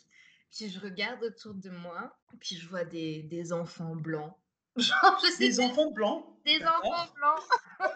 [0.51, 4.35] Puis je regarde autour de moi, puis je vois des, des enfants blancs.
[4.75, 6.25] Genre, je sais des enfants blancs?
[6.45, 7.43] Des enfants blancs.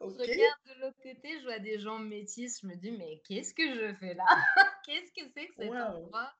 [0.00, 2.60] Je regarde de l'autre côté, je vois des gens métis.
[2.60, 4.24] Je me dis, mais qu'est-ce que je fais là?
[4.84, 6.32] Qu'est-ce que c'est que cet endroit?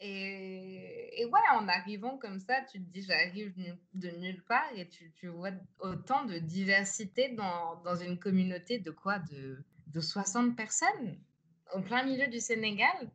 [0.00, 3.52] Et, ouais, en arrivant comme ça, tu te dis, j'arrive
[3.94, 5.50] de nulle part et tu, tu, vois
[5.80, 9.18] autant de diversité dans, dans une communauté de quoi?
[9.18, 11.18] De, de 60 personnes?
[11.72, 13.10] Au plein milieu du Sénégal.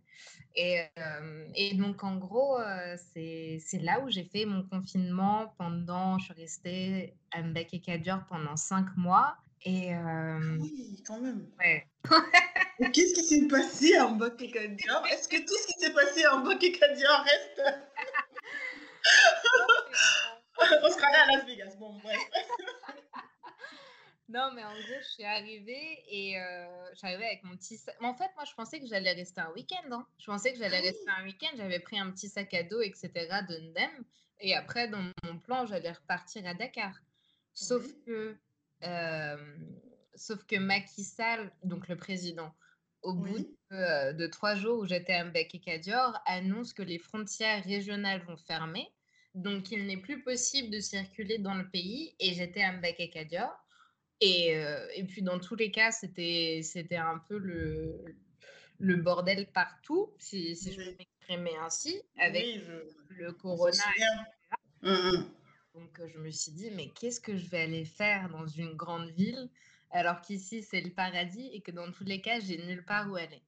[0.55, 6.17] Et, euh, et donc, en gros, euh, c'est là où j'ai fait mon confinement pendant,
[6.17, 9.37] je suis restée à Mbek et Kadior pendant cinq mois.
[9.63, 11.49] Et euh, ah oui, quand même.
[11.59, 11.85] Ouais.
[12.93, 16.25] Qu'est-ce qui s'est passé en Mbek et Kadior Est-ce que tout ce qui s'est passé
[16.27, 17.61] en Mbek et Kadior reste?
[20.83, 21.75] On sera là à Las Vegas.
[21.79, 22.17] Bon, bref.
[24.29, 27.95] Non, mais en gros, je suis arrivée et euh, j'arrivais avec mon petit sac.
[27.99, 29.91] En fait, moi, je pensais que j'allais rester un week-end.
[29.91, 30.05] Hein.
[30.19, 31.57] Je pensais que j'allais ah rester un week-end.
[31.57, 33.09] J'avais pris un petit sac à dos, etc.
[33.49, 34.05] de Ndem.
[34.39, 36.95] Et après, dans mon plan, j'allais repartir à Dakar.
[37.53, 38.37] Sauf que
[40.15, 42.53] sauf que Macky Sall, donc le président,
[43.01, 47.63] au bout de, trois jours où j'étais à Mbek et Kadior, annonce que les frontières
[47.63, 48.87] régionales vont fermer.
[49.33, 52.15] Donc, il n'est plus possible de circuler dans le pays.
[52.19, 53.51] Et j'étais à Mbek et Kadior.
[54.21, 54.51] Et,
[54.95, 56.61] et, puis, dans tous les cas, c'était
[56.97, 58.03] un peu le,
[58.79, 62.61] le bordel partout, si, si je peux m'exprimer ainsi, avec
[63.09, 63.83] le corona.
[64.81, 69.09] Donc, je me suis dit, mais qu'est-ce que je vais aller faire dans une grande
[69.11, 69.49] ville
[69.91, 73.15] alors qu'ici, c'est le paradis et que dans tous les cas, j'ai nulle part où
[73.15, 73.41] aller.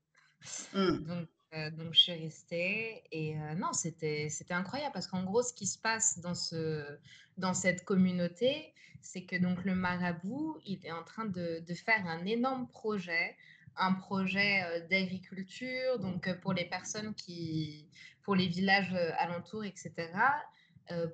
[0.73, 0.97] Mmh.
[1.03, 1.29] Donc,
[1.77, 6.19] donc, je suis restée et non, c'était incroyable parce qu'en gros, ce qui se passe
[6.19, 6.97] dans, ce,
[7.37, 12.05] dans cette communauté, c'est que donc le marabout, il est en train de, de faire
[12.07, 13.35] un énorme projet,
[13.75, 17.89] un projet d'agriculture, donc pour les personnes qui,
[18.23, 20.09] pour les villages alentours, etc.,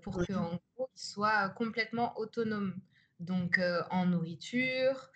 [0.02, 2.76] pour que en gros, ils soient complètement autonomes.
[3.19, 5.10] Donc en nourriture,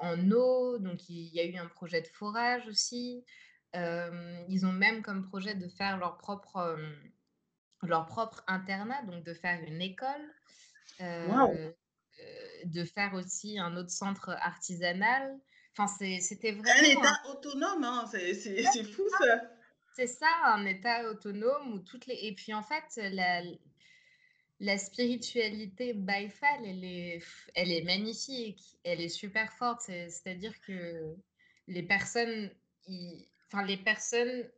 [0.00, 3.24] en eau, donc il y a eu un projet de forage aussi.
[3.74, 6.78] Ils ont même comme projet de faire leur propre,
[7.82, 10.34] leur propre internat, donc de faire une école,
[11.00, 15.38] de faire aussi un autre centre artisanal.
[15.76, 15.86] Enfin,
[16.20, 16.80] c'était vraiment...
[16.80, 19.40] Un État autonome, hein, c'est fou ça.
[19.94, 22.14] C'est ça, un État autonome où toutes les...
[22.14, 23.42] Et puis en fait, la,
[24.60, 27.22] la spiritualité Baïfal, elle est,
[27.54, 29.82] elle est magnifique, elle est super forte.
[29.82, 31.16] C'est-à-dire que
[31.66, 32.50] les personnes,
[33.52, 34.48] enfin, les personnes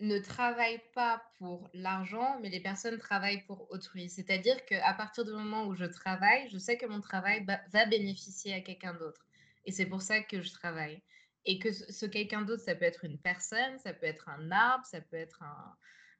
[0.00, 4.10] ne travaillent pas pour l'argent, mais les personnes travaillent pour autrui.
[4.10, 8.54] C'est-à-dire qu'à partir du moment où je travaille, je sais que mon travail va bénéficier
[8.54, 9.24] à quelqu'un d'autre.
[9.64, 11.02] Et c'est pour ça que je travaille.
[11.46, 14.84] Et que ce quelqu'un d'autre, ça peut être une personne, ça peut être un arbre,
[14.86, 15.76] ça peut être un,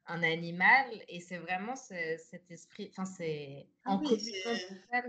[0.07, 4.17] un animal et c'est vraiment cet esprit, enfin c'est ah en oui,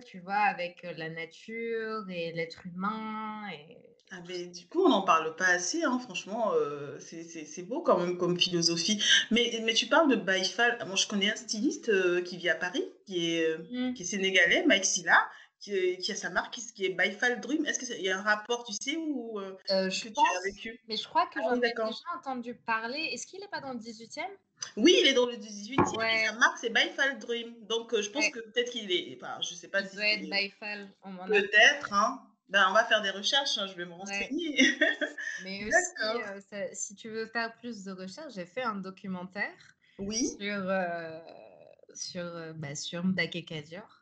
[0.07, 3.49] tu vois, avec euh, la nature et l'être humain.
[3.53, 3.77] Et...
[4.11, 7.99] Ah mais du coup, on n'en parle pas assez, hein, franchement, euh, c'est beau quand
[7.99, 9.03] même comme philosophie.
[9.31, 12.55] Mais, mais tu parles de Baïfal, moi je connais un styliste euh, qui vit à
[12.55, 13.95] Paris, qui est, mmh.
[13.95, 15.29] qui est sénégalais, Mike Silla,
[15.67, 17.67] qui, a sa marque, qui est By Dream.
[17.67, 20.43] Est-ce qu'il y a un rapport, tu sais, ou euh, euh je pense, tu as
[20.43, 20.81] vécu?
[20.89, 23.11] Mais je crois que ah j'en ai déjà entendu parler.
[23.13, 24.23] Est-ce qu'il n'est pas dans le 18e
[24.77, 25.97] Oui, il est dans le 18e.
[25.97, 26.23] Ouais.
[26.23, 27.55] Et sa marque, c'est By Dream.
[27.67, 29.19] Donc, euh, je pense que peut-être qu'il est.
[29.21, 29.97] Enfin, je sais pas il si.
[29.97, 30.89] Doit être Byfall.
[31.27, 32.23] Peut-être, hein.
[32.49, 34.57] Ben, on va faire des recherches, hein, je vais me renseigner.
[35.43, 39.51] Mais aussi, euh, si tu veux faire plus de recherches, j'ai fait un documentaire
[39.99, 40.29] oui.
[40.39, 40.71] sur,
[41.93, 43.96] sur, bah, sur Mbake Kadior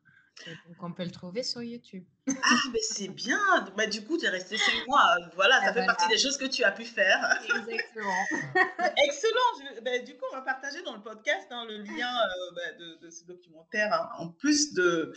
[0.46, 2.04] donc, on peut le trouver sur YouTube.
[2.28, 3.38] Ah, mais c'est bien.
[3.76, 5.02] Bah, du coup, tu es resté chez moi.
[5.34, 7.38] Voilà, ça ah, fait partie des choses que tu as pu faire.
[7.44, 8.24] Exactement.
[9.04, 9.82] Excellent.
[9.82, 13.10] Bah, du coup, on va partager dans le podcast hein, le lien euh, bah, de,
[13.10, 15.14] ce documentaire, hein, en plus de,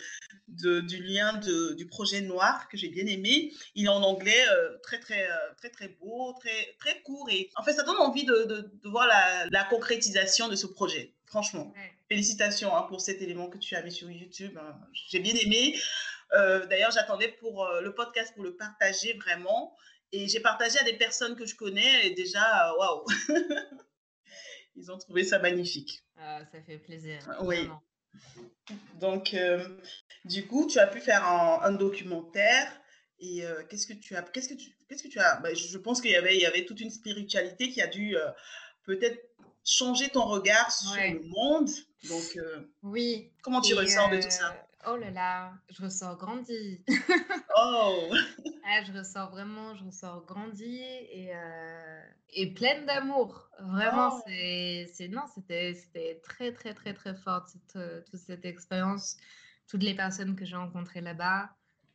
[0.47, 3.53] du lien du projet Noir que j'ai bien aimé.
[3.75, 7.29] Il est en anglais, euh, très, très, euh, très, très beau, très, très court.
[7.29, 11.16] Et en fait, ça donne envie de, voir la, concrétisation de ce projet.
[11.27, 11.73] Franchement.
[12.07, 14.57] Félicitations hein, pour cet élément que tu as mis sur YouTube.
[14.57, 14.79] Hein.
[14.93, 15.77] J'ai bien aimé.
[16.33, 19.75] Euh, d'ailleurs, j'attendais pour euh, le podcast pour le partager vraiment.
[20.13, 23.05] Et j'ai partagé à des personnes que je connais et déjà, euh, waouh!
[24.77, 26.03] Ils ont trouvé ça magnifique.
[26.17, 27.19] Ah, ça fait plaisir.
[27.41, 27.67] Oui.
[28.95, 29.35] Donc,
[30.23, 32.71] du coup, tu as pu faire un, documentaire.
[33.19, 35.99] Et qu'est-ce que tu as, qu'est-ce que tu, qu'est-ce que tu as, bah, je pense
[35.99, 38.15] qu'il y avait, il y avait toute une spiritualité qui a dû
[38.83, 39.19] peut-être
[39.67, 41.69] changer ton regard sur le monde.
[42.09, 43.31] Donc, euh, oui.
[43.41, 44.51] Comment tu ressors de tout ça?
[44.51, 46.81] euh, Oh là là, je ressors grandi.
[47.57, 48.09] oh
[48.63, 53.49] ah, Je ressors vraiment, je ressors grandi et, euh, et pleine d'amour.
[53.59, 54.21] Vraiment, oh.
[54.25, 57.77] c'est non, c'était très, très, très, très fort toute,
[58.09, 59.17] toute cette expérience,
[59.67, 61.49] toutes les personnes que j'ai rencontrées là-bas.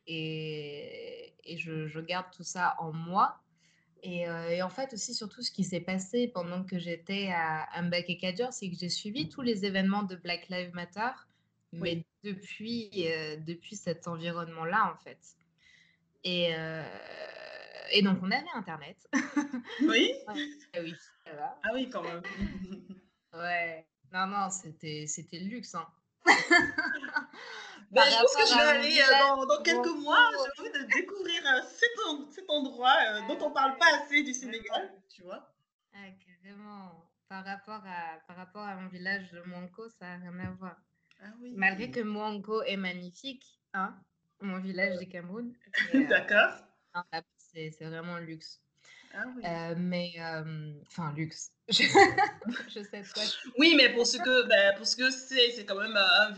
[0.05, 3.42] Et, et je, je, garde tout ça en moi.
[4.05, 7.67] Euh, et, en fait, aussi, surtout, ce qui s'est passé pendant que j'étais à,
[8.19, 11.11] Kadior, c'est que j'ai suivi tous les événements de Black Lives Matter,
[11.71, 15.19] mais depuis, euh, depuis cet environnement-là, en fait.
[16.23, 16.83] Et, euh,
[17.91, 18.97] et donc, on avait Internet.
[19.81, 20.33] Oui ah
[20.81, 20.93] oui,
[21.25, 21.59] ça va.
[21.63, 22.21] Ah oui, quand même.
[23.33, 23.85] ouais.
[24.11, 25.07] Non, non, c'était
[25.39, 25.75] le luxe.
[25.75, 25.87] Hein.
[27.93, 31.41] Ben, je pense que je vais aller euh, dans, quelques mois, j'ai envie de découvrir
[31.45, 31.61] euh,
[32.31, 35.53] cet, endroit euh, dont on ne parle pas assez du Sénégal, tu vois.
[35.93, 37.07] Ah, carrément.
[37.29, 40.75] Par rapport, à, par rapport à mon village de Mouanko, ça n'a rien à voir.
[41.21, 41.53] Ah, oui.
[41.55, 43.95] Malgré que Mouanko est magnifique, hein,
[44.41, 45.53] mon village du Cameroun.
[46.09, 46.51] D'accord.
[47.37, 48.62] c'est vraiment luxe.
[49.13, 49.43] Ah oui.
[49.45, 50.13] Euh, mais,
[50.87, 51.51] enfin, luxe.
[51.69, 53.21] Je, sais pas.
[53.57, 56.35] Oui, mais pour ce que, ben, pour ce que c'est, c'est quand même un,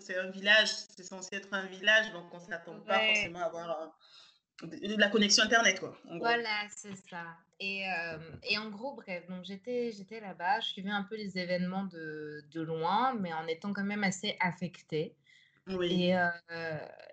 [0.00, 3.44] c'est un village, c'est censé être un village, donc on ne s'attend pas forcément à
[3.44, 3.98] avoir
[4.62, 5.98] de la connexion Internet, quoi.
[6.18, 7.24] Voilà, c'est ça.
[7.60, 7.84] Et,
[8.42, 12.42] et, en gros, bref, donc j'étais, j'étais là-bas, je suivais un peu les événements de,
[12.50, 15.14] de loin, mais en étant quand même assez affectée.
[15.66, 16.10] Oui.
[16.10, 16.18] Et,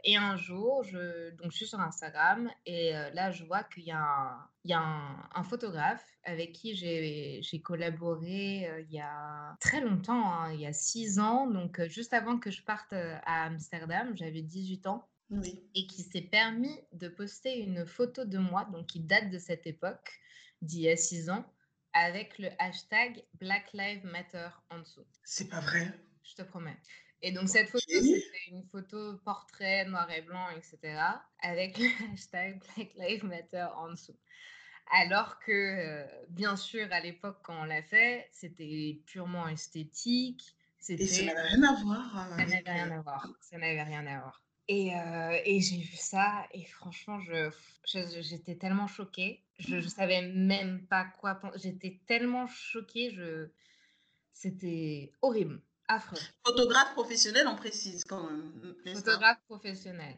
[0.04, 3.92] et un jour, je, donc je suis sur Instagram et là, je vois qu'il y
[3.92, 9.80] a un, il y a un, photographe avec qui j'ai collaboré il y a très
[9.80, 14.12] longtemps, hein, il y a six ans, donc juste avant que je parte à Amsterdam,
[14.16, 15.08] j'avais 18 ans.
[15.32, 15.64] Oui.
[15.76, 19.66] Et qui s'est permis de poster une photo de moi, donc qui date de cette
[19.66, 20.20] époque,
[20.62, 21.46] d'il y a six ans,
[21.94, 25.06] avec le hashtag Black Lives Matter en dessous.
[25.24, 25.92] C'est pas vrai.
[26.24, 26.78] Je te promets.
[27.24, 31.00] Et donc, cette photo, c'était une photo portrait noir et blanc, etc.,
[31.40, 34.18] avec le hashtag Black Lives Matter en dessous.
[34.92, 40.56] Alors que, euh, bien sûr, à l'époque, quand on l'a fait, c'était purement esthétique.
[40.90, 42.34] Et ça n'avait rien à voir.
[42.34, 43.28] Euh, ça n'avait rien à voir.
[43.40, 44.44] Ça n'avait rien à voir.
[44.68, 47.52] Et, euh, et j'ai vu ça, et franchement, je,
[48.22, 49.44] j'étais tellement choquée.
[49.60, 51.60] Je ne savais même pas quoi penser.
[51.62, 53.12] J'étais tellement choquée.
[53.12, 53.50] Je...
[54.34, 55.62] C'était horrible.
[56.46, 58.76] Photographe professionnel, on précise quand même.
[58.94, 60.16] Photographe professionnel.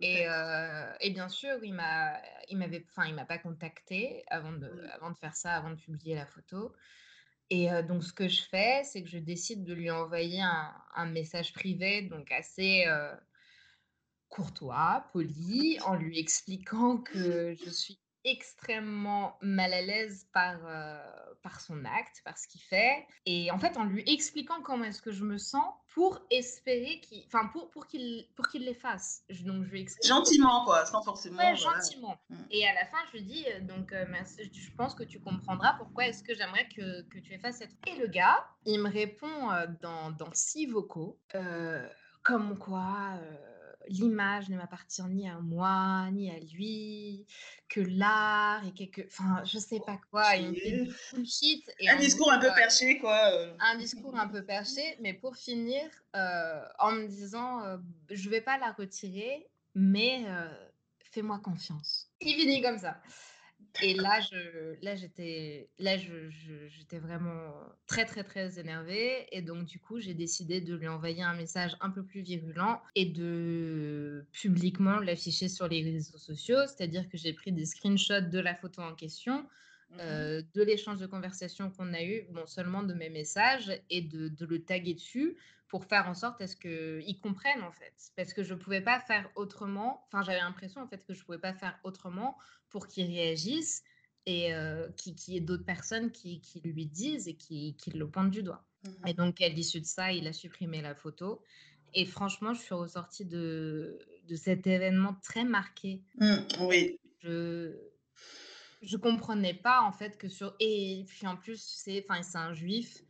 [0.00, 4.52] Et, euh, et, bien sûr, il m'a, il m'avait, enfin, il m'a pas contacté avant
[4.52, 6.72] de, avant de faire ça, avant de publier la photo.
[7.50, 10.72] Et euh, donc, ce que je fais, c'est que je décide de lui envoyer un,
[10.94, 13.12] un message privé, donc assez euh,
[14.28, 17.98] courtois, poli, en lui expliquant que je suis
[18.30, 20.98] extrêmement mal à l'aise par, euh,
[21.42, 23.06] par son acte, par ce qu'il fait.
[23.26, 25.64] Et en fait, en lui expliquant comment est-ce que je me sens
[25.94, 27.24] pour espérer qu'il...
[27.26, 29.24] Enfin, pour, pour qu'il pour qu'il les fasse.
[29.44, 30.06] Donc, je lui explique...
[30.06, 31.38] Gentiment, quoi, sans forcément...
[31.38, 32.18] Ouais, gentiment.
[32.28, 32.36] Mm.
[32.50, 35.20] Et à la fin, je lui dis, euh, donc, euh, merci, je pense que tu
[35.20, 37.76] comprendras pourquoi est-ce que j'aimerais que, que tu fasses cette...
[37.86, 39.50] Et le gars, il me répond
[39.80, 41.18] dans, dans six vocaux,
[42.22, 43.18] comme quoi
[43.88, 47.26] l'image ne m'appartient ni à moi, ni à lui,
[47.68, 49.02] que l'art et quelque.
[49.06, 50.24] Enfin, je sais pas quoi.
[51.12, 51.70] Bullshit.
[51.78, 53.18] Et un discours un peu perché, quoi.
[53.32, 53.54] Euh.
[53.60, 55.82] Un discours un peu perché, mais pour finir,
[56.16, 57.76] euh, en me disant euh,
[58.10, 60.24] je vais pas la retirer, mais
[61.10, 62.10] fais-moi confiance.
[62.20, 63.00] Il finit comme ça.
[63.82, 66.28] Et là, je, là, j'étais, là, je,
[66.68, 67.52] j'étais vraiment
[67.86, 69.26] très, très, très énervée.
[69.32, 72.80] Et donc, du coup, j'ai décidé de lui envoyer un message un peu plus virulent
[72.94, 76.66] et de publiquement l'afficher sur les réseaux sociaux.
[76.66, 80.98] C'est-à-dire que j'ai pris des screenshots de la photo en question, mmh euh, de l'échange
[80.98, 84.92] de conversation qu'on a eu, bon, seulement de mes messages, et de, de le taguer
[84.92, 85.36] dessus
[85.68, 87.94] pour faire en sorte à ce qu'ils comprennent en fait.
[88.16, 91.20] Parce que je ne pouvais pas faire autrement, enfin j'avais l'impression en fait que je
[91.20, 92.36] ne pouvais pas faire autrement
[92.70, 93.82] pour qu'ils réagissent
[94.26, 98.08] et euh, qu'il y ait d'autres personnes qui, qui, lui disent et qui, qui le
[98.08, 98.64] pointent du doigt.
[98.84, 101.42] Mmh et donc à l'issue de ça, il a supprimé la photo.
[101.94, 103.98] Et franchement, je suis ressortie de,
[104.28, 106.02] de cet événement très marqué.
[106.16, 106.98] Mmh, oui.
[107.22, 107.76] Je
[108.80, 112.54] je comprenais pas en fait que sur et puis en plus c'est enfin c'est un
[112.54, 113.02] juif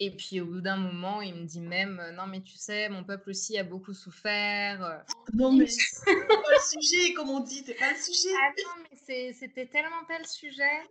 [0.00, 3.04] et puis au bout d'un moment, il me dit même Non, mais tu sais, mon
[3.04, 5.04] peuple aussi a beaucoup souffert.
[5.32, 8.34] Non, mais c'est pas le sujet, comme on dit, c'est pas le sujet.
[8.42, 10.82] Ah non, mais c'était tellement pas le sujet.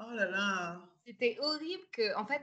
[0.00, 0.80] Oh là là.
[1.06, 2.42] C'était horrible que, en fait,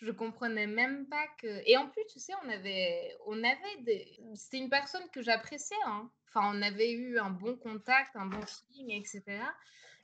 [0.00, 1.62] je comprenais même pas que.
[1.66, 4.18] Et en plus, tu sais, on avait, on avait des.
[4.34, 5.76] C'était une personne que j'appréciais.
[5.86, 6.10] Hein.
[6.28, 9.22] Enfin, on avait eu un bon contact, un bon feeling, etc.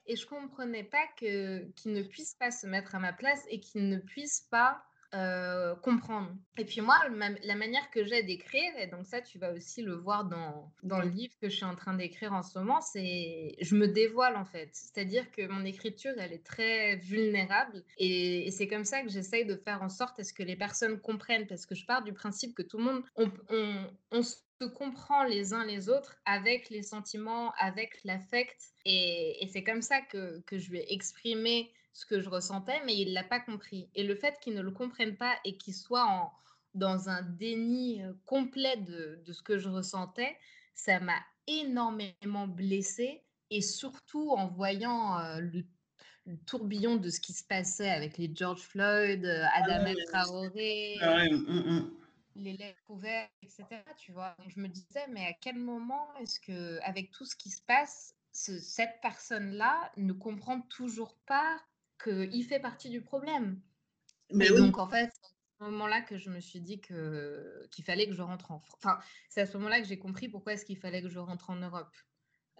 [0.06, 3.60] Et je comprenais pas que qu'il ne puisse pas se mettre à ma place et
[3.60, 4.82] qu'il ne puisse pas
[5.14, 6.30] euh, comprendre.
[6.56, 6.96] Et puis moi,
[7.42, 11.00] la manière que j'ai d'écrire, et donc ça tu vas aussi le voir dans, dans
[11.00, 14.36] le livre que je suis en train d'écrire en ce moment, c'est je me dévoile
[14.36, 14.70] en fait.
[14.72, 19.56] C'est-à-dire que mon écriture, elle est très vulnérable et, c'est comme ça que j'essaye de
[19.56, 22.54] faire en sorte à ce que les personnes comprennent, parce que je pars du principe
[22.54, 24.36] que tout le monde, on, on, on se
[24.68, 28.58] comprend les uns les autres avec les sentiments, avec l'affect.
[28.84, 32.96] Et, et c'est comme ça que, que je vais exprimer ce que je ressentais, mais
[32.96, 33.88] il ne l'a pas compris.
[33.94, 36.32] Et le fait qu'il ne le comprenne pas et qu'il soit en,
[36.74, 40.36] dans un déni euh, complet de, de, ce que je ressentais,
[40.74, 43.22] ça m'a énormément blessée.
[43.50, 45.64] Et surtout en voyant euh, le,
[46.46, 51.24] tourbillon de ce qui se passait avec les George Floyd, euh, Adam ah Traoré, ah
[51.28, 51.90] mm, mm.
[52.36, 53.66] les lèvres ouvertes, etc.
[53.98, 57.34] Tu vois, Donc je me disais, mais à quel moment est-ce que, avec tout ce
[57.34, 61.60] qui se passe, cette personne-là ne comprend toujours pas
[62.02, 63.60] qu'il fait partie du problème.
[64.32, 67.84] Mais donc, en fait, c'est à ce moment-là que je me suis dit que, qu'il
[67.84, 68.80] fallait que je rentre en France.
[68.82, 68.98] Enfin,
[69.28, 71.56] c'est à ce moment-là que j'ai compris pourquoi est-ce qu'il fallait que je rentre en
[71.56, 71.94] Europe.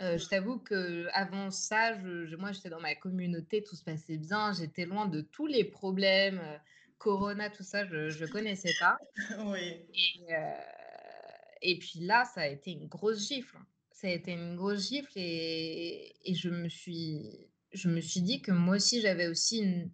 [0.00, 4.16] Euh, je t'avoue que avant ça, je, moi, j'étais dans ma communauté, tout se passait
[4.16, 6.58] bien, j'étais loin de tous les problèmes, euh,
[6.98, 8.98] Corona, tout ça, je ne connaissais pas.
[9.46, 9.86] oui.
[9.94, 10.52] Et, euh,
[11.62, 13.58] et, puis là, ça a été une grosse gifle.
[13.90, 18.42] Ça a été une grosse gifle et, et je me suis je me suis dit
[18.42, 19.90] que moi aussi, j'avais aussi une,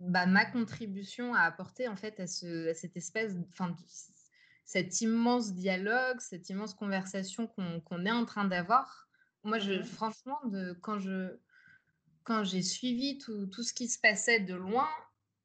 [0.00, 3.76] bah, ma contribution à apporter en fait à, ce, cette espèce, enfin,
[4.64, 9.08] cet immense dialogue, cette immense conversation qu'on est en train d'avoir.
[9.44, 11.36] Moi, je, mmh franchement, de, quand je
[12.24, 14.88] quand j'ai suivi tout, tout, ce qui se passait de loin,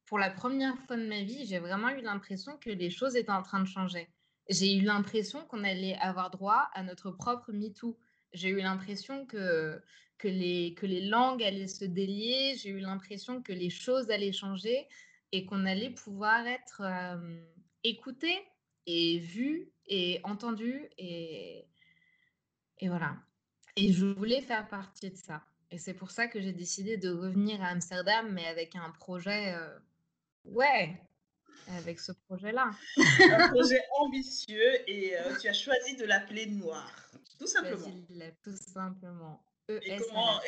[0.06, 3.32] pour la première fois de ma vie, j'ai vraiment eu l'impression que les choses étaient
[3.32, 4.08] en train de changer.
[4.48, 7.98] J'ai eu l'impression qu'on allait avoir droit à notre propre MeToo.
[8.32, 9.80] J'ai eu l'impression que
[10.18, 14.32] que les, que les langues allaient se délier, j'ai eu l'impression que les choses allaient
[14.32, 14.88] changer
[15.32, 17.40] et qu'on allait pouvoir être euh,
[17.84, 18.36] écouté
[18.86, 21.68] et vu et entendu et,
[22.78, 23.16] et voilà.
[23.76, 25.44] Et je voulais faire partie de ça.
[25.70, 29.54] Et c'est pour ça que j'ai décidé de revenir à Amsterdam, mais avec un projet,
[29.54, 29.78] euh,
[30.44, 31.00] ouais,
[31.76, 32.70] avec ce projet-là.
[32.96, 37.88] un projet ambitieux et euh, tu as choisi de l'appeler Noir, tout simplement.
[38.42, 39.42] Tout simplement.
[39.70, 39.98] E et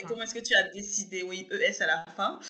[0.08, 2.40] comment, est-ce que tu as décidé, oui, ES à la fin,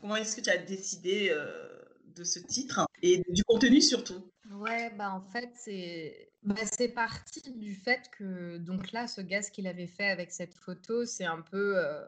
[0.00, 1.68] comment est-ce que tu as décidé euh,
[2.14, 4.30] de ce titre et du contenu surtout?
[4.52, 6.54] Ouais, bah en fait, c'est bah,
[6.94, 11.04] parti du fait que, donc là, ce gars, ce qu'il avait fait avec cette photo,
[11.04, 11.78] c'est un peu.
[11.78, 12.04] Euh,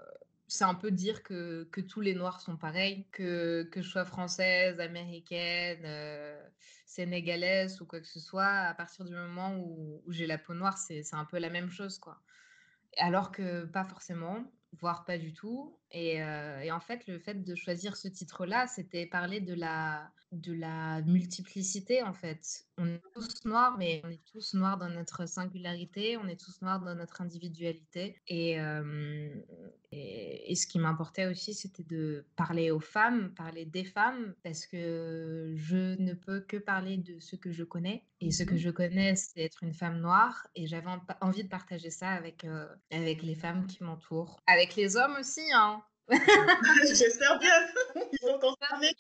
[0.52, 4.04] c'est un peu dire que, que, tous les Noirs sont pareils, que, que je sois
[4.04, 6.40] française, américaine, euh,
[6.86, 10.54] sénégalaise ou quoi que ce soit, à partir du moment où, où j'ai la peau
[10.54, 12.22] noire, c'est un peu la même chose, quoi
[12.98, 14.44] alors que pas forcément,
[14.80, 15.76] voire pas du tout.
[15.92, 16.22] Et,
[16.72, 22.02] en fait, le fait de choisir ce titre-là, c'était parler de la, de la multiplicité,
[22.02, 22.64] en fait.
[22.78, 26.62] On est tous noirs, mais on est tous noirs dans notre singularité, on est tous
[26.62, 28.16] noirs dans notre individualité.
[28.26, 28.56] Et,
[29.92, 35.52] et, ce qui m'importait aussi, c'était de parler aux femmes, parler des femmes, parce que
[35.56, 38.06] je ne peux que parler de ce que je connais.
[38.20, 40.46] Et ce que mmh je connais, c'est être une femme noire.
[40.54, 40.90] Et j'avais
[41.20, 42.46] envie de partager ça avec,
[42.90, 44.40] avec les femmes qui m'entourent.
[44.46, 45.81] Avec les hommes aussi, hein.
[46.86, 47.66] J'espère bien.
[48.12, 48.92] Ils sont concernés.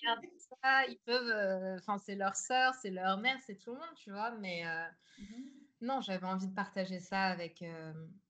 [0.88, 1.78] Ils peuvent.
[1.80, 4.30] Enfin, c'est leur sœur, c'est leur mère, c'est tout le monde, tu vois.
[4.40, 4.64] Mais
[5.18, 5.24] mmh
[5.82, 7.64] non, j'avais envie de partager ça avec,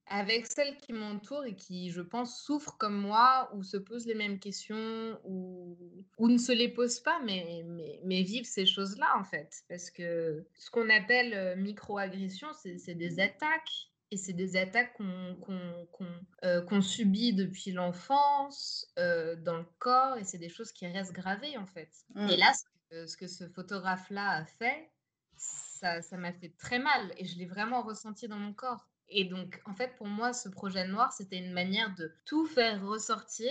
[0.06, 4.14] avec celles qui m'entourent et qui, je pense, souffrent comme moi ou se posent les
[4.14, 5.76] mêmes questions ou,
[6.16, 9.64] ou ne se les posent pas, mais, mais, mais vivent ces choses-là, en fait.
[9.68, 13.91] Parce que ce qu'on appelle micro-agression, c'est des attaques.
[14.12, 20.70] Et c'est des attaques qu'on subit depuis l'enfance, dans le corps, et c'est des choses
[20.70, 21.88] qui restent gravées, en fait.
[22.14, 22.28] Mmh.
[22.28, 22.52] Et là,
[22.90, 24.90] ce que ce photographe-là a fait,
[25.38, 28.86] ça m'a fait très mal et je l'ai vraiment ressenti dans mon corps.
[29.08, 32.86] Et donc, en fait, pour moi, ce projet noir, c'était une manière de tout faire
[32.86, 33.50] ressortir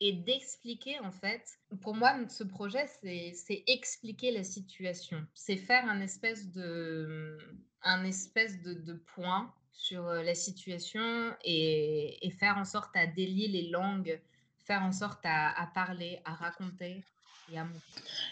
[0.00, 1.42] et d'expliquer, en fait.
[1.80, 5.26] Pour moi, ce projet, c'est expliquer la situation.
[5.34, 7.38] C'est faire un espèce de,
[7.82, 13.06] un espèce de, de point sur euh, la situation et, et, faire en sorte à
[13.06, 14.20] délier les langues,
[14.64, 17.04] faire en sorte à, à parler, à raconter,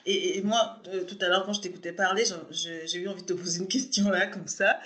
[0.07, 3.27] et, et, moi, euh, tout à l'heure, quand je t'écoutais parler, j'ai eu envie de
[3.27, 4.81] te poser une question là, comme ça.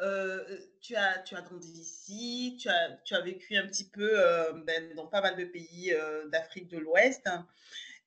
[0.00, 0.42] Euh,
[0.80, 4.10] tu, as, tu as grandi ici, tu as, tu as vécu un petit peu
[4.66, 5.94] ben, dans pas mal de pays
[6.32, 7.26] d'Afrique de l'Ouest.
[7.26, 7.46] Hein.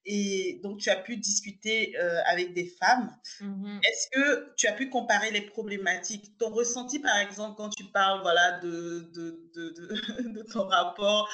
[0.09, 3.13] Et donc, tu as pu discuter avec des femmes.
[3.41, 6.37] Mmh Est-ce que tu as pu comparer les problématiques?
[6.37, 11.29] Ton ressenti, par exemple, quand tu parles voilà, de, de, de, de ton rapport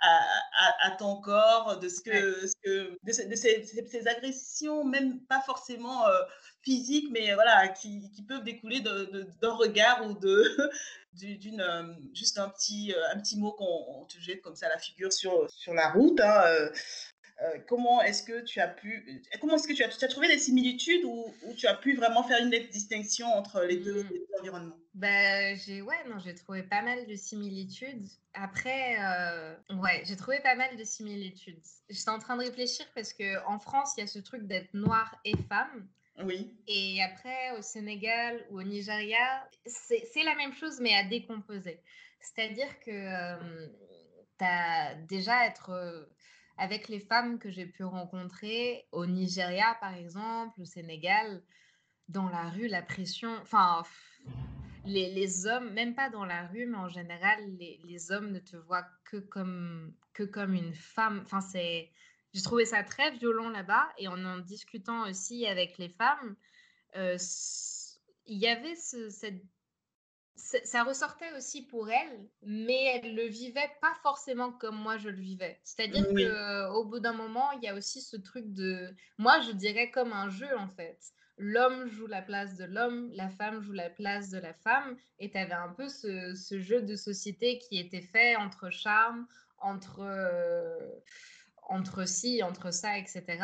[0.00, 6.06] à, ton corps, de, ce que, ce que, de, ces, ces, agressions, même pas forcément
[6.08, 6.18] euh,
[6.62, 10.44] physiques, mais voilà, qui, qui peuvent découler d'un regard ou de
[11.14, 14.70] d'une euh, juste un petit euh, un petit mot qu'on te jette comme ça à
[14.70, 16.70] la figure sur sur la route hein, euh,
[17.68, 20.38] comment est-ce que tu as pu, comment est-ce que tu as, tu as trouvé des
[20.38, 24.40] similitudes ou, tu as pu vraiment faire une nette distinction entre les deux, mmh.
[24.40, 24.78] environnements?
[24.94, 28.08] Bah, j'ai, ouais, non, j'ai trouvé pas mal de similitudes.
[28.34, 31.62] Après, euh, ouais, j'ai trouvé pas mal de similitudes.
[31.88, 34.74] J'étais en train de réfléchir parce que en France, il y a ce truc d'être
[34.74, 35.88] noir et femme.
[36.24, 36.52] Oui.
[36.66, 41.80] Et après, au Sénégal ou au Nigeria, c'est la même chose, mais à décomposer.
[42.20, 43.68] C'est-à-dire que euh,
[44.36, 46.08] tu as déjà être
[46.58, 51.42] avec les femmes que j'ai pu rencontrer au Nigeria, par exemple, au Sénégal,
[52.08, 53.82] dans la rue, la pression, enfin,
[54.84, 58.56] les, hommes, même pas dans la rue, mais en général, les, les, hommes ne te
[58.56, 61.20] voient que comme, que comme une femme.
[61.24, 61.90] Enfin, c'est,
[62.32, 63.88] j'ai trouvé ça très violent là-bas.
[63.98, 66.36] Et en en discutant aussi avec les femmes,
[66.96, 67.18] euh,
[68.26, 69.42] il y avait ce, cette
[70.38, 75.20] ça ressortait aussi pour elle, mais elle le vivait pas forcément comme moi je le
[75.20, 75.60] vivais.
[75.64, 79.90] C'est-à-dire qu'au bout d'un moment, il y a aussi ce truc de, moi je dirais
[79.90, 80.98] comme un jeu en fait.
[81.38, 85.30] L'homme joue la place de l'homme, la femme joue la place de la femme, et
[85.30, 89.26] tu avais un peu ce, ce, jeu de société qui était fait entre charme,
[89.58, 90.74] entre, euh,
[91.62, 93.38] entre ci, entre ça, etc.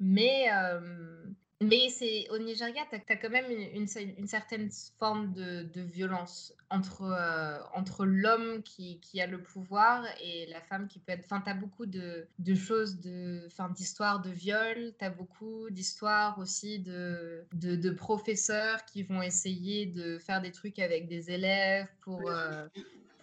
[0.00, 1.26] Mais, euh,
[1.62, 3.86] mais c'est au Nigeria, tu as, quand même une,
[4.18, 10.04] une, certaine forme de, de violence entre, euh, entre l'homme qui, qui, a le pouvoir
[10.20, 11.24] et la femme qui peut être...
[11.24, 16.38] Enfin, tu as beaucoup de, de choses, d'histoires de, de viol, tu as beaucoup d'histoires
[16.38, 22.28] aussi de, de, professeurs qui vont essayer de faire des trucs avec des élèves pour...
[22.28, 22.66] Euh,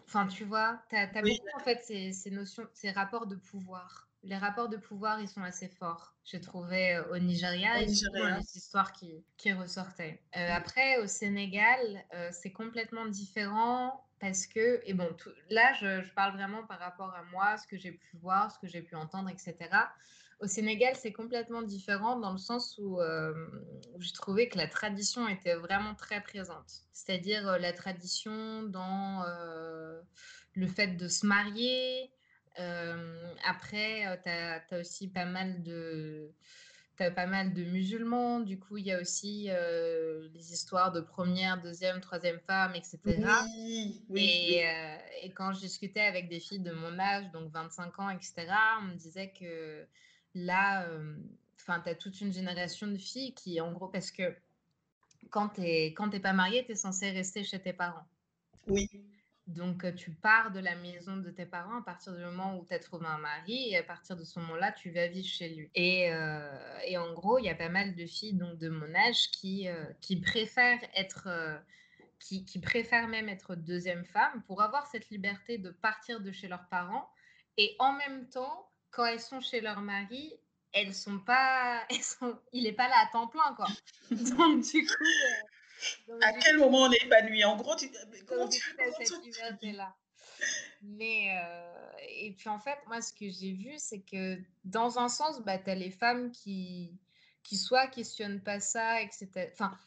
[0.07, 4.07] enfin, tu vois, tu as, beaucoup en fait ces, ces notions, ces rapports de pouvoir
[4.23, 8.37] les rapports de pouvoir, ils sont assez forts, j'ai trouvé euh, au Nigeria, et Nigeria.
[8.37, 10.21] les histoires qui, qui ressortaient.
[10.37, 11.79] Euh, après, au Sénégal,
[12.13, 15.09] euh, c'est complètement différent parce que, et bon,
[15.49, 18.67] là, je, parle vraiment par rapport à moi, ce que j'ai pu voir, ce que
[18.67, 19.55] j'ai pu entendre, etc.
[20.39, 25.27] Au Sénégal, c'est complètement différent dans le sens où, où j'ai trouvé que la tradition
[25.27, 26.83] était vraiment très présente.
[26.93, 29.23] C'est-à-dire la tradition dans
[30.53, 32.11] le fait de se marier,
[33.45, 36.31] après, tu as, aussi pas mal de...
[36.99, 39.49] As pas mal de musulmans, du coup, il y a aussi
[40.33, 42.99] les histoires de première, deuxième, troisième femme, etc.
[43.05, 44.65] Oui, oui, et,
[45.23, 48.45] et, quand je discutais avec des filles de mon âge, donc 25 ans, etc.,
[48.79, 49.85] on me disait que
[50.33, 50.87] là,
[51.59, 54.33] enfin, tu as toute une génération de filles qui, en gros, parce que
[55.29, 58.05] quand tu n'es pas mariée, tu es censé rester chez tes parents.
[58.67, 58.89] Oui.
[59.47, 62.73] Donc, tu pars de la maison de tes parents à partir du moment où tu
[62.73, 65.69] as trouvé un mari et à partir de ce moment-là, tu vas vivre chez lui.
[65.75, 66.09] Et,
[66.87, 69.67] et en gros, il y a pas mal de filles donc, de mon âge qui,
[69.99, 71.27] qui préfèrent être...
[72.19, 76.47] qui, qui préfèrent même être deuxième femme pour avoir cette liberté de partir de chez
[76.47, 77.09] leurs parents
[77.57, 80.33] et en même temps, quand elles sont chez leur mari,
[80.71, 83.67] elles sont pas, elles sont, il n'est pas là à temps plein, quoi.
[84.11, 85.03] Donc, du coup,
[86.21, 87.89] à quel moment on est épanoui En gros, tu,
[88.25, 88.61] comment tu
[88.99, 89.95] cette liberté-là
[90.83, 95.09] mais euh, et puis en fait, moi, ce que j'ai vu, c'est que dans un
[95.09, 96.99] sens, bah, tu as les femmes qui,
[97.43, 99.49] qui soit questionnent pas ça, etc.
[99.53, 99.77] Enfin,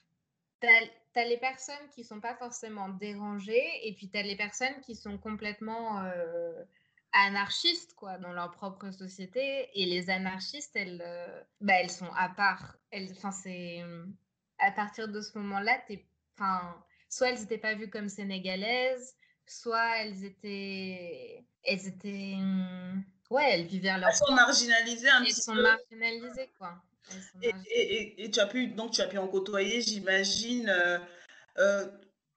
[0.60, 4.80] tu as, les personnes qui sont pas forcément dérangées, et puis tu as les personnes
[4.82, 6.64] qui sont complètement euh,
[7.12, 9.68] anarchistes, quoi, dans leur propre société.
[9.74, 12.76] Et les anarchistes, elles, euh, bah, elles sont à part.
[13.12, 13.82] Enfin, c'est
[14.58, 15.80] à partir de ce moment-là,
[16.34, 16.74] enfin,
[17.08, 19.14] soit elles n'étaient pas vues comme sénégalaises,
[19.46, 24.10] soit elles étaient, elles étaient, hmm, ouais, elles vivaient leur.
[24.10, 25.62] Elles sont marginalisées un elles petit sont peu.
[25.62, 26.82] marginalisées, quoi.
[27.42, 30.68] Et, et, et, tu as pu, donc tu as pu en côtoyer, j'imagine.
[30.68, 30.98] Euh,
[31.58, 31.86] euh,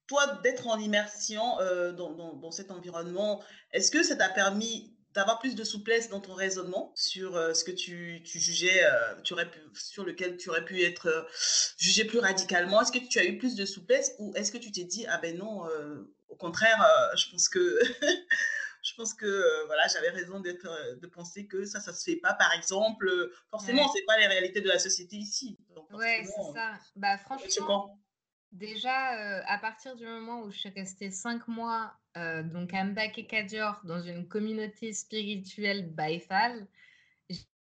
[0.06, 4.92] toi, d'être en immersion euh, dans, dans, dans, cet environnement, est-ce que ça t'a permis
[5.14, 9.16] d'avoir plus de souplesse dans ton raisonnement sur euh, ce que tu, tu jugeais, euh,
[9.24, 11.24] tu aurais pu, sur lequel tu aurais pu être euh,
[11.78, 14.72] jugé plus radicalement Est-ce que tu as eu plus de souplesse ou est-ce que tu
[14.72, 15.64] t'es dit, ah ben non,
[16.30, 16.86] au contraire,
[17.16, 17.80] je pense que...
[18.82, 22.34] je pense que voilà, j'avais raison de penser que ça, ça se fait pas.
[22.34, 23.10] Par exemple,
[23.49, 23.91] forcément, ouais.
[23.93, 25.57] c'est pas les réalités de la société ici.
[25.76, 26.74] Donc, ouais, c'est ça.
[26.95, 27.99] Bah franchement,
[28.52, 33.28] déjà à partir du moment où je suis restée cinq mois euh, donc à Mbake
[33.28, 36.68] Kadior, dans une communauté spirituelle baïfal,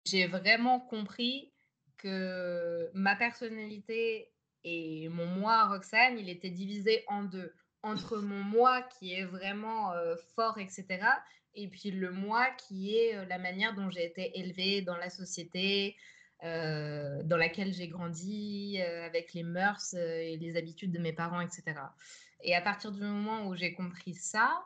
[0.04, 1.52] j'ai vraiment compris
[1.98, 4.30] que ma personnalité
[4.64, 7.52] et mon moi, Roxane, il était divisé en deux.
[7.82, 11.00] Entre mon moi qui est vraiment euh, fort, etc.,
[11.54, 15.10] et puis le moi qui est euh, la manière dont j'ai été élevée dans la
[15.10, 15.96] société,
[16.44, 21.40] euh, dans laquelle j'ai grandi, euh, avec les mœurs et les habitudes de mes parents,
[21.40, 21.74] etc.
[22.42, 24.62] Et à partir du moment où j'ai compris ça,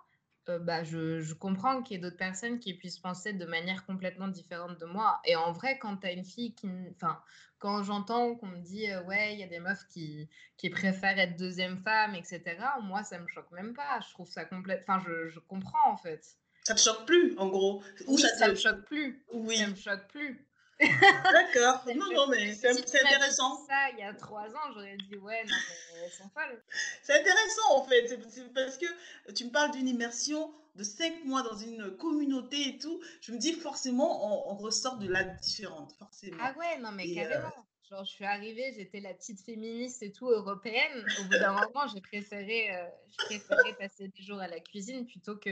[0.48, 3.86] euh, bah, je, je, comprends qu'il y ait d'autres personnes qui puissent penser de manière
[3.86, 5.20] complètement différente de moi.
[5.24, 6.68] Et en vrai, quand tu as une fille qui.
[6.96, 7.20] Enfin,
[7.60, 11.18] quand j'entends qu'on me dit, euh, ouais, il y a des meufs qui, qui préfèrent
[11.20, 12.42] être deuxième femme, etc.,
[12.82, 14.00] moi, ça me choque même pas.
[14.00, 14.44] Je trouve ça.
[14.50, 16.26] Enfin, je, je, comprends, en fait.
[16.64, 18.50] Ça te choque plus, en gros Ou oui, ça, ça te...
[18.50, 19.24] me choque plus.
[19.32, 19.56] Oui.
[19.58, 20.44] Ça me choque plus.
[20.82, 21.84] D'accord.
[21.96, 23.64] non, non, mais c'est si intéressant.
[23.66, 25.54] ça il y a trois ans, j'aurais dit ouais, non,
[25.94, 26.62] mais elles sont folles.
[27.02, 28.18] C'est intéressant en fait.
[28.28, 28.86] C'est parce que
[29.32, 33.00] tu me parles d'une immersion de cinq mois dans une communauté et tout.
[33.20, 36.38] Je me dis forcément, on, on ressort de là différente, forcément.
[36.40, 37.46] Ah ouais, non, mais et carrément.
[37.48, 37.62] Euh...
[37.90, 41.04] Genre, je suis arrivée, j'étais la petite féministe et tout européenne.
[41.20, 42.86] Au bout d'un moment, j'ai préféré, euh,
[43.18, 45.50] préféré passer des jours à la cuisine plutôt que.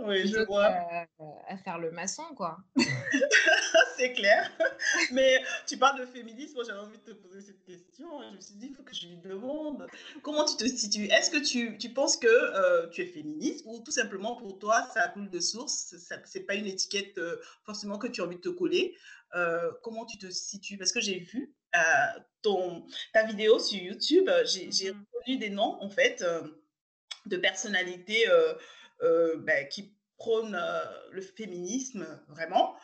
[0.00, 0.66] Oui, je vois.
[1.48, 2.58] À, faire le maçon, quoi.
[3.96, 4.50] c'est clair.
[5.12, 8.06] Mais tu parles de féminisme, moi j'avais envie de te poser cette question.
[8.30, 9.86] Je me suis dit, il faut que je lui demande.
[10.22, 11.06] Comment tu te situes?
[11.06, 14.86] Est-ce que tu, tu, penses que euh, tu es féministe ou tout simplement pour toi,
[14.94, 15.94] ça coule de source
[16.24, 18.96] C'est pas une étiquette euh, forcément que tu as envie de te coller?
[19.34, 20.78] Euh, comment tu te situes?
[20.78, 21.54] Parce que j'ai vu
[22.42, 25.04] ton, ta vidéo sur YouTube, j'ai mm -hmm.
[25.12, 26.24] reconnu des noms en fait
[27.26, 28.26] de personnalités
[29.02, 32.76] euh, ben, qui prône euh, le féminisme vraiment.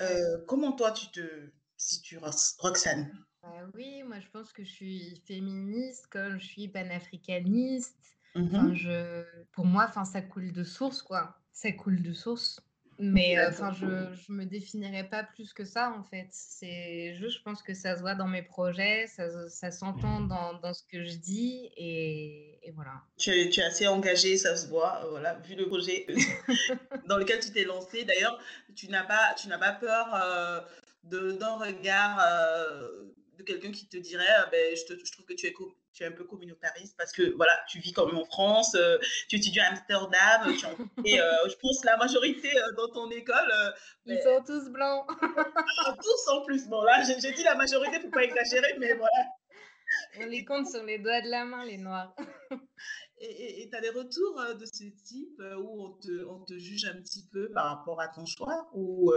[0.00, 2.18] Euh, comment toi tu te situes,
[2.58, 3.10] Roxane?
[3.42, 7.96] Bah Oui, moi je pense que je suis féministe comme je suis panafricaniste.
[8.34, 11.36] Mmh enfin, je, pour moi, enfin, ça coule de source, quoi.
[11.52, 12.60] Ça coule de source.
[13.04, 16.28] Mais enfin, euh, je, je me définirais pas plus que ça en fait.
[16.30, 20.54] C'est juste, je pense que ça se voit dans mes projets, ça, ça s'entend dans,
[20.60, 23.02] dans, ce que je dis et, et voilà.
[23.18, 26.06] Tu es, tu es, assez engagé, ça se voit, voilà, vu le projet
[27.08, 28.04] dans lequel tu t'es lancé.
[28.04, 28.38] D'ailleurs,
[28.76, 30.60] tu n'as pas, tu n'as pas peur euh,
[31.02, 33.02] d'un regard euh,
[33.38, 35.54] de quelqu'un qui te dirait, ah ben, je, te, je trouve que tu es
[35.92, 38.98] tu es un peu communautariste parce que voilà, tu vis quand même en France, euh,
[39.28, 40.74] tu étudies à Amsterdam, tu en,
[41.04, 43.52] et euh, je pense la majorité euh, dans ton école.
[44.06, 44.22] Ils mais...
[44.22, 45.06] sont tous blancs.
[46.02, 46.66] tous en plus.
[46.68, 49.12] Bon, là, j'ai dit la majorité pour pas exagérer, mais voilà.
[50.20, 52.16] On les compte sur les doigts de la main, les noirs.
[53.20, 56.98] et tu as des retours de ce type où on te, on te, juge un
[57.02, 59.12] petit peu par rapport à ton choix ou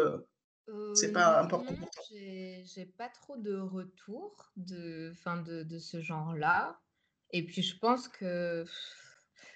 [0.94, 2.04] c'est pas important pour toi?
[2.10, 6.80] J'ai pas trop de retours de, fin de, de ce genre-là.
[7.32, 8.66] Et puis je pense que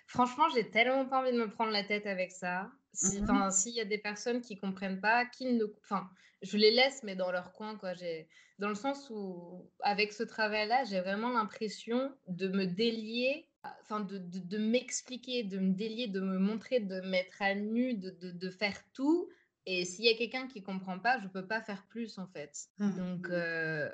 [0.07, 2.71] franchement, j'ai tellement pas envie de me prendre la tête avec ça.
[2.93, 6.09] S'il mmh si y a des personnes qui comprennent pas, qui ne, enfin,
[6.41, 7.93] je les laisse, mais dans leur coin, quoi.
[7.93, 13.49] J'ai, dans le sens où, avec ce travail-là, j'ai vraiment l'impression de me délier
[13.81, 18.09] enfin, de, de, m'expliquer, de me délier, de me montrer, de mettre à nu, de,
[18.21, 19.29] de faire tout.
[19.65, 22.67] Et s'il y a quelqu'un qui comprend pas, je peux pas faire plus en fait.
[22.79, 22.97] Mmh.
[22.97, 23.89] Donc, euh,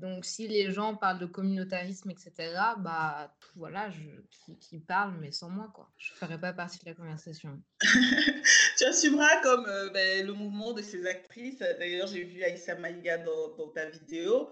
[0.00, 2.32] donc si les gens parlent de communautarisme, etc.,
[2.78, 5.90] bah voilà, je, qui, parlent, mais sans moi quoi.
[5.98, 7.62] Je ferai pas partie de la conversation.
[8.78, 11.58] tu assumeras comme euh, ben, le mouvement de ces actrices.
[11.58, 14.50] D'ailleurs, j'ai vu Aïssa Maïga dans, dans ta vidéo.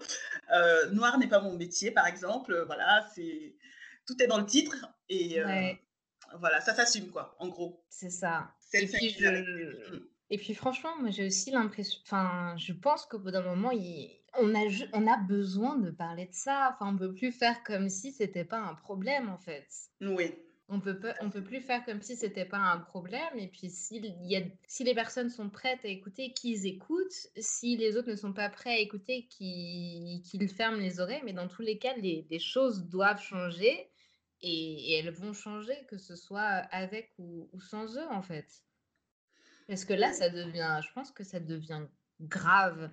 [0.53, 2.63] Euh, Noir n'est pas mon métier, par exemple.
[2.67, 3.55] Voilà, c'est
[4.05, 5.41] tout est dans le titre et
[6.39, 7.83] voilà, ça s'assume quoi, en gros.
[7.89, 8.53] C'est ça.
[8.73, 10.16] Et puis, je...
[10.29, 13.71] Et puis franchement, moi j'ai aussi l'impression, enfin, je pense qu'au bout d'un moment,
[14.39, 16.73] on, a, on a besoin de parler de ça.
[16.73, 19.67] Enfin, on peut plus faire comme si c'était pas un problème en fait.
[20.01, 20.33] Oui.
[20.69, 23.37] On peut, on peut plus faire comme si c'était pas un problème.
[23.37, 27.27] Et puis si, y a, si les personnes sont prêtes à écouter, qu'ils écoutent.
[27.37, 31.21] Si les autres ne sont pas prêts à écouter, qu'ils ferment les oreilles.
[31.23, 33.89] Mais dans tous les cas, les, choses doivent changer.
[34.41, 38.66] Et, elles vont changer, que ce soit avec ou sans eux en fait.
[39.67, 41.83] Parce que là, ça devient, je pense que ça devient
[42.21, 42.89] grave.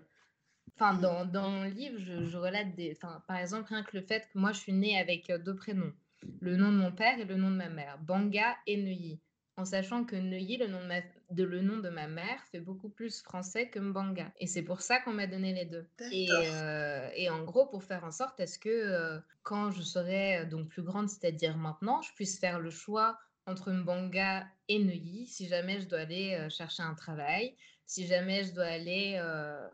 [0.74, 2.96] Enfin, dans, dans mon livre, je, relate des.
[2.96, 5.54] Enfin, par exemple, rien que le fait que moi, je suis née avec euh, deux
[5.54, 5.92] prénoms
[6.40, 9.20] le nom de mon père et le nom de ma mère, Banga et Neuilly.
[9.56, 11.00] En sachant que Neuilly, le nom de, ma,
[11.30, 14.32] de, le nom de ma mère, fait beaucoup plus français que Mbanga.
[14.40, 15.86] Et c'est pour ça qu'on m'a donné les deux.
[16.10, 19.82] Et, euh, et, en gros, pour faire en sorte est ce que euh, quand je
[19.82, 23.16] serai donc plus grande, c'est-à-dire maintenant, je puisse faire le choix
[23.46, 28.44] entre Mbanga et Neuilly si jamais je dois aller euh, chercher un travail, si jamais
[28.44, 29.68] je dois aller euh,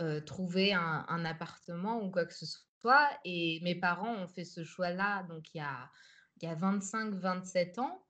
[0.00, 3.10] euh, trouver un, appartement ou quoi que ce soit.
[3.24, 5.90] Et mes parents ont fait ce choix-là, donc il y a,
[6.40, 8.04] y a 25-27 ans,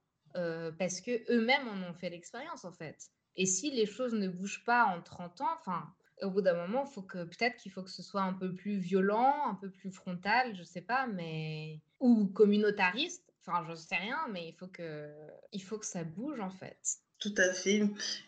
[0.79, 3.11] parce que eux-mêmes en ont fait l'expérience en fait.
[3.37, 5.93] Et si les choses ne bougent pas en 30 ans, enfin,
[6.23, 8.79] au bout d'un moment, faut que peut-être qu'il faut que ce soit un peu plus
[8.79, 14.27] violent, un peu plus frontal, je sais pas, mais ou communautariste Enfin, je sais rien,
[14.31, 15.11] mais il faut que,
[15.53, 16.79] il faut que ça bouge en fait.
[17.19, 17.83] Tout à fait.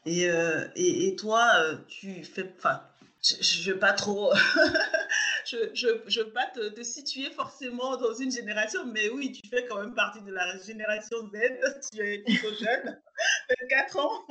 [0.07, 2.53] Et, euh, et, et, toi, euh, tu fais.
[2.57, 2.83] Enfin,
[3.23, 4.33] je ne veux pas trop.
[5.47, 9.33] je ne je, je veux pas te, te, situer forcément dans une génération, mais oui,
[9.33, 11.33] tu fais quand même partie de la génération Z.
[11.93, 13.01] Tu es plutôt jeune,
[13.71, 14.27] 24 ans.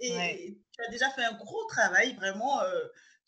[0.00, 2.62] Et tu as déjà fait un gros travail, vraiment.
[2.62, 2.84] Euh,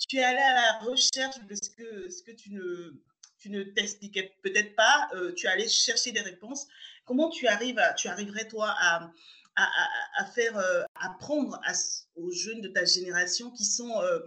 [0.09, 2.93] tu es allé à la recherche de ce que, ce que tu ne
[3.41, 6.69] tu ne t'expliquais peut-être pas, euh, tu allais chercher des réponses.
[7.07, 9.11] Comment tu arrives, tu arriverais toi à,
[9.57, 9.69] à,
[10.17, 11.59] à faire euh, apprendre
[12.17, 14.21] aux jeunes de ta génération qui sont, euh,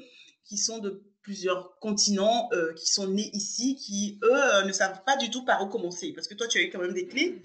[0.44, 5.30] qui sont de plusieurs continents, qui sont nés ici, qui eux ne savent pas du
[5.30, 7.42] tout par où commencer, parce que toi tu as eu quand même des clés.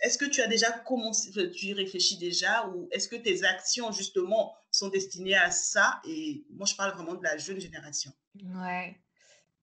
[0.00, 3.92] est-ce que tu as déjà commencé, tu y réfléchis déjà, ou est-ce que tes actions
[3.92, 6.00] justement sont destinées à ça?
[6.08, 8.10] Et moi je parle vraiment de la jeune génération.
[8.42, 8.98] Ouais.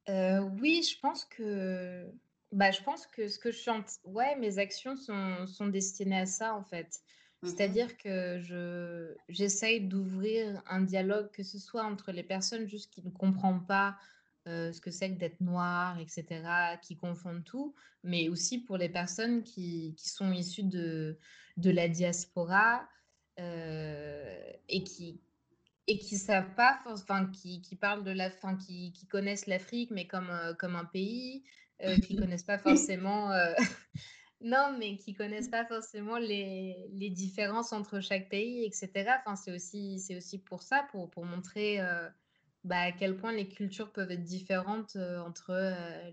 [0.09, 2.11] Euh, oui, je pense que
[2.51, 6.25] bah, je pense que ce que je chante, ouais, mes actions sont, sont destinées à
[6.25, 7.01] ça en fait.
[7.41, 12.93] Mmh C'est-à-dire que je j'essaye d'ouvrir un dialogue, que ce soit entre les personnes juste
[12.93, 13.97] qui ne comprennent pas
[14.47, 17.73] euh, ce que c'est que d'être noir, etc., qui confondent tout,
[18.03, 21.17] mais aussi pour les personnes qui, qui sont issues de,
[21.57, 22.87] de la diaspora
[23.39, 25.21] euh, et qui,
[25.87, 29.91] et qui savent pas, enfin qui, qui, parlent de la, fin, qui, qui connaissent l'Afrique
[29.91, 31.43] mais comme euh, comme un pays,
[31.83, 33.53] euh, qui connaissent pas forcément, euh,
[34.41, 38.91] non mais qui connaissent pas forcément les, les, différences entre chaque pays, etc.
[39.19, 41.79] Enfin c'est aussi c'est aussi pour ça, pour pour montrer
[42.63, 45.51] bah, à quel point les cultures peuvent être différentes entre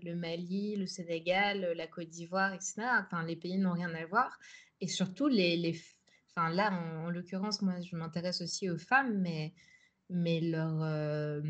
[0.03, 2.81] le Mali, le Sénégal, la Côte d'Ivoire, etc.
[2.99, 4.37] Enfin les pays n'ont rien à voir
[4.81, 5.73] et surtout les, les
[6.35, 9.53] Enfin, là, en, l'occurrence, moi, je m'intéresse aussi aux femmes, mais,
[10.09, 11.41] mais leurs, euh,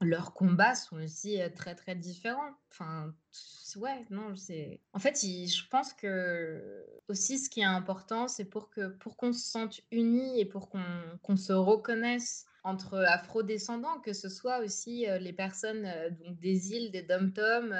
[0.00, 2.50] leurs combats sont aussi euh, très, très différents.
[2.72, 3.14] Enfin,
[3.76, 4.80] ouais, non, c'est...
[4.92, 9.32] En fait, je pense que aussi, ce qui est important, c'est pour, que, pour qu'on
[9.32, 10.84] se sente unis et pour qu'on,
[11.22, 15.88] qu'on se reconnaisse entre afro-descendants, que ce soit aussi euh, les personnes
[16.24, 17.74] donc des îles, des dom-toms,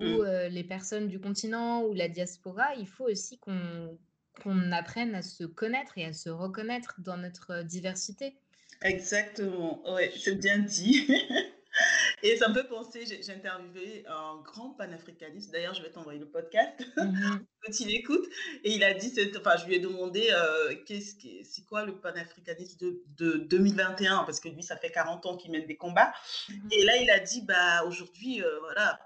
[0.00, 0.48] ou mmh.
[0.50, 3.96] les personnes du continent ou la diaspora, il faut aussi qu'on
[4.42, 8.36] qu'on apprenne à se connaître et à se reconnaître dans notre euh, diversité.
[8.82, 11.06] Exactement, oui, c'est bien dit.
[12.22, 16.28] et ça me fait penser, j'ai interviewé un grand panafricaniste, d'ailleurs je vais t'envoyer le
[16.28, 18.28] podcast, mm quand il écoute,
[18.62, 22.78] et il a dit, enfin je lui ai demandé euh, qu'est-ce c'est quoi le panafricanisme
[22.78, 26.12] de, de, 2021, parce que lui ça fait 40 ans qu'il mène des combats,
[26.50, 26.72] mm-hmm.
[26.72, 29.00] et là il a dit, bah aujourd'hui, euh, voilà,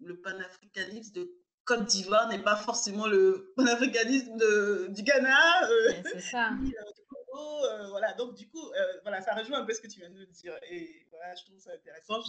[0.00, 5.68] le panafricanisme de Côte d'Ivoire n'est pas forcément le panafricanisme de, du Ghana.
[5.68, 6.50] Euh, c'est ça.
[6.50, 8.70] Euh, du Congo, euh, voilà, donc du coup,
[9.02, 10.54] voilà, ça rejoint un peu ce que tu viens de dire.
[10.70, 12.20] Et voilà, je trouve ça intéressant.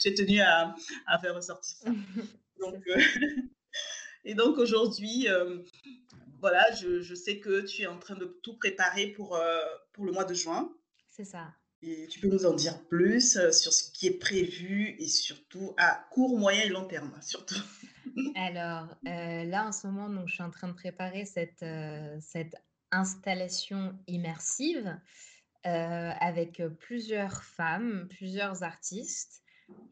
[0.00, 0.74] J'ai tenu à,
[1.06, 1.90] à, faire ressortir ça.
[2.60, 2.84] donc,
[4.24, 5.28] Et donc aujourd'hui,
[6.40, 9.40] voilà, je, je, sais que tu es en train de tout préparer pour,
[9.92, 10.70] pour le mois de juin.
[11.10, 11.54] C'est ça.
[11.80, 16.06] Et tu peux nous en dire plus sur ce qui est prévu et surtout à
[16.10, 17.60] court, moyen et long terme, surtout.
[18.36, 21.64] Alors là, en ce moment, donc, je suis en train de préparer cette,
[22.20, 22.56] cette
[22.90, 24.98] installation immersive
[25.64, 29.42] avec plusieurs femmes, plusieurs artistes.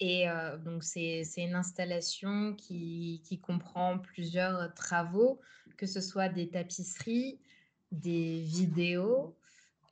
[0.00, 0.26] Et
[0.64, 5.40] donc, c'est une installation qui, qui, comprend plusieurs travaux,
[5.76, 7.40] que ce soit des tapisseries,
[7.90, 9.34] des vidéos,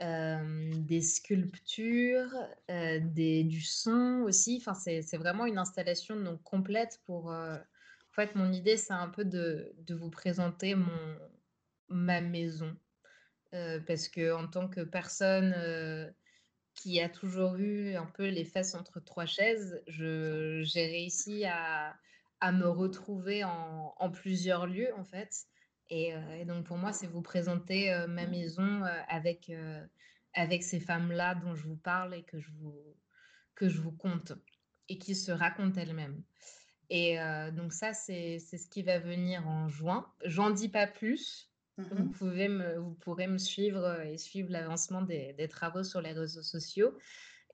[0.00, 2.34] des sculptures,
[2.68, 4.62] des, du son aussi.
[4.64, 7.34] Enfin, c'est vraiment une installation donc, complète pour...
[8.10, 11.18] En fait, mon idée, c'est un peu de, vous présenter mon,
[11.88, 12.76] ma maison.
[13.50, 15.54] parce que en tant que personne
[16.74, 21.96] qui a toujours eu un peu les fesses entre trois chaises, j'ai réussi à,
[22.40, 25.46] à, me retrouver en, plusieurs lieux, en fait.
[25.88, 29.52] Et, et donc, pour moi, c'est vous présenter ma maison avec,
[30.34, 32.76] avec ces femmes-là dont je vous parle et que je vous,
[33.54, 33.96] que je vous
[34.88, 36.22] et qui se racontent elles-mêmes.
[36.90, 37.18] Et
[37.52, 40.06] donc ça, c'est ce qui va venir en juin.
[40.24, 45.02] J'en dis pas plus, vous, mmh pouvez me, vous pourrez me suivre et suivre l'avancement
[45.02, 46.92] des, des, travaux sur les réseaux sociaux.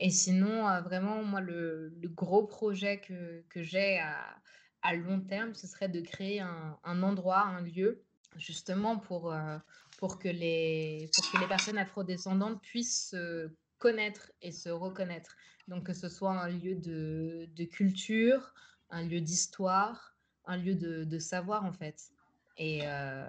[0.01, 4.37] Et sinon, euh, vraiment, moi, le, le, gros projet que, que j'ai à,
[4.83, 8.03] à, long terme, ce serait de créer un, un endroit, un lieu,
[8.37, 9.57] justement pour, euh,
[9.99, 15.37] pour, que, les, pour que les personnes afrodescendantes puissent se connaître et se reconnaître.
[15.69, 18.53] Donc, que ce soit un lieu de, de culture,
[18.91, 20.17] un lieu d'histoire,
[20.47, 22.11] un lieu de, de, savoir, en fait.
[22.59, 23.25] Et, euh,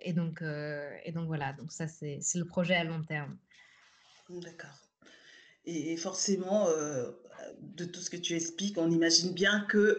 [0.00, 3.36] et, donc, euh, et donc voilà, donc ça c'est le projet à long terme.
[4.28, 4.88] D'accord.
[5.66, 7.10] Et forcément, euh,
[7.60, 9.98] de tout ce que tu expliques, on imagine bien que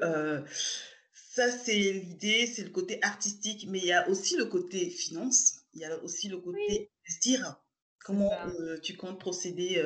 [1.14, 5.62] ça c'est l'idée, c'est le côté artistique, mais il y a aussi le côté finance,
[5.74, 7.60] il y a aussi le côté investir.
[8.04, 8.32] Comment
[8.84, 9.84] tu comptes procéder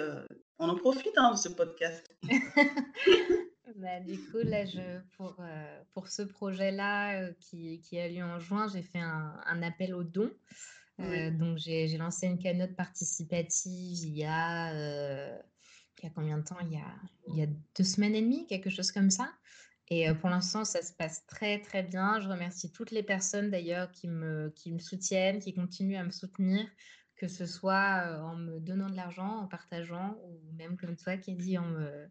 [0.57, 2.13] On en profite hein, de ce podcast.
[3.75, 8.23] Bah, du coup, là, je, pour, euh, pour ce projet-là euh, qui, qui, a lieu
[8.23, 10.31] en juin, j'ai fait un, un, appel aux dons.
[10.99, 16.43] Euh, donc, j'ai lancé une cagnotte participative il y a, il y a combien de
[16.43, 16.59] temps?
[16.61, 16.95] Il y a,
[17.27, 17.47] il y a
[17.77, 19.31] deux semaines et demie, quelque chose comme ça.
[19.87, 22.19] Et pour l'instant, ça se passe très, très bien.
[22.19, 26.11] Je remercie toutes les personnes d'ailleurs qui me, qui me soutiennent, qui continuent à me
[26.11, 26.67] soutenir,
[27.15, 31.33] que ce soit en me donnant de l'argent, en partageant, ou même comme toi qui
[31.33, 32.09] dit en me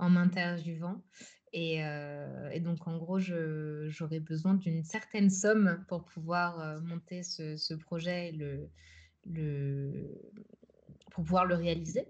[0.00, 1.02] en m'interviewant.
[1.52, 7.22] Et, euh, et, donc, en gros, j'aurais besoin d'une certaine somme pour pouvoir euh, monter
[7.22, 8.70] ce, ce, projet et le,
[9.26, 10.08] le,
[11.10, 12.06] pour pouvoir le réaliser.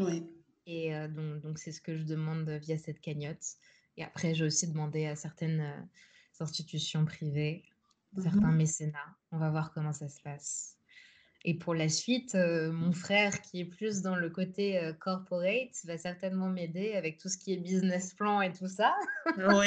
[0.00, 0.26] Oui.
[0.66, 3.56] Et euh, donc, c'est ce que je demande via cette cagnotte.
[3.96, 5.88] Et après, j'ai aussi demandé à certaines
[6.40, 7.64] institutions privées,
[8.20, 9.16] certains mmh mécénats.
[9.30, 10.73] On va voir comment ça se passe.
[11.46, 15.74] Et pour la suite, euh, mon frère, qui est plus dans le côté euh, corporate,
[15.84, 18.94] va certainement m'aider avec tout ce qui est business plan et tout ça.
[19.36, 19.66] oui,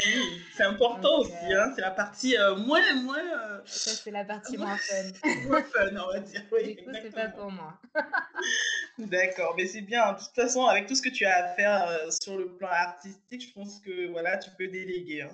[0.56, 1.34] c'est important aussi.
[1.34, 2.82] Euh, hein, c'est la partie moins.
[3.04, 5.30] moins ça, c'est la partie moins fun.
[5.48, 6.42] moins fun, on va dire.
[6.52, 7.80] Oui, du coup, c'est pas pour moi.
[8.98, 10.14] D'accord, mais c'est bien.
[10.14, 13.50] De toute façon, avec tout ce que tu as à faire sur le plan artistique,
[13.50, 15.22] je pense que voilà, tu peux déléguer.
[15.22, 15.30] Hein.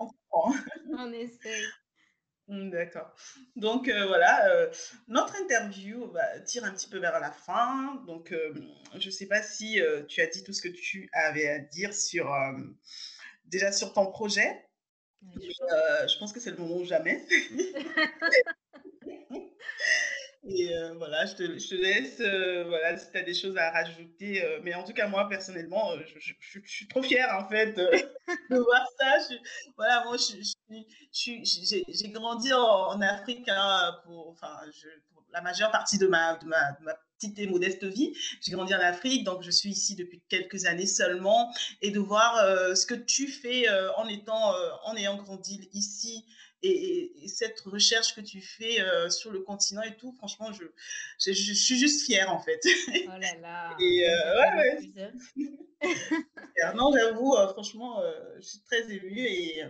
[0.00, 0.52] on comprend.
[0.98, 1.64] On essaye.
[2.48, 3.10] Mmh, d'accord.
[3.56, 4.70] Donc euh, voilà, euh,
[5.08, 8.02] notre interview va tire un petit peu vers la fin.
[8.06, 8.52] Donc euh,
[8.98, 11.94] je ne sais pas si tu as dit tout ce que tu avais à dire
[11.94, 12.30] sur
[13.46, 14.66] déjà sur ton projet.
[15.36, 17.26] je pense que c'est le moment ou jamais.
[20.46, 22.18] Et voilà, je te, je te laisse,
[22.68, 24.46] voilà, si tu as des choses à rajouter.
[24.62, 27.72] Mais en tout cas, moi, personnellement, je, je, suis trop fière, en fait,
[28.50, 29.16] de voir ça.
[29.78, 30.18] voilà, moi,
[31.12, 34.56] j'ai grandi en, Afrique hein, pour, enfin,
[35.12, 38.12] pour la majeure partie de ma, de ma, de ma petite et modeste vie.
[38.40, 41.52] J'ai grandi en Afrique, donc je suis ici depuis quelques années seulement.
[41.82, 42.34] Et de voir
[42.76, 44.52] ce que tu fais en, étant,
[44.84, 46.24] en ayant grandi ici,
[46.64, 50.64] et, cette recherche que tu fais euh, sur le continent et tout, franchement, je,
[51.18, 52.60] je, suis juste fière en fait.
[52.64, 53.76] Oh là là.
[53.80, 55.12] et euh, ouais,
[56.74, 58.02] non, j'avoue, euh, franchement,
[58.36, 59.62] je suis très émue et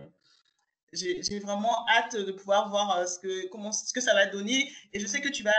[0.95, 4.71] j'ai vraiment hâte de pouvoir voir ce que, comment, ce que ça va donner.
[4.93, 5.51] Et je sais que tu vas,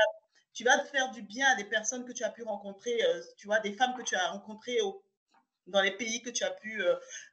[0.53, 2.99] tu vas faire du bien à des personnes que tu as pu rencontrer,
[3.37, 5.03] tu vois, des femmes que tu as rencontrées au
[5.66, 6.80] dans les pays que tu as pu,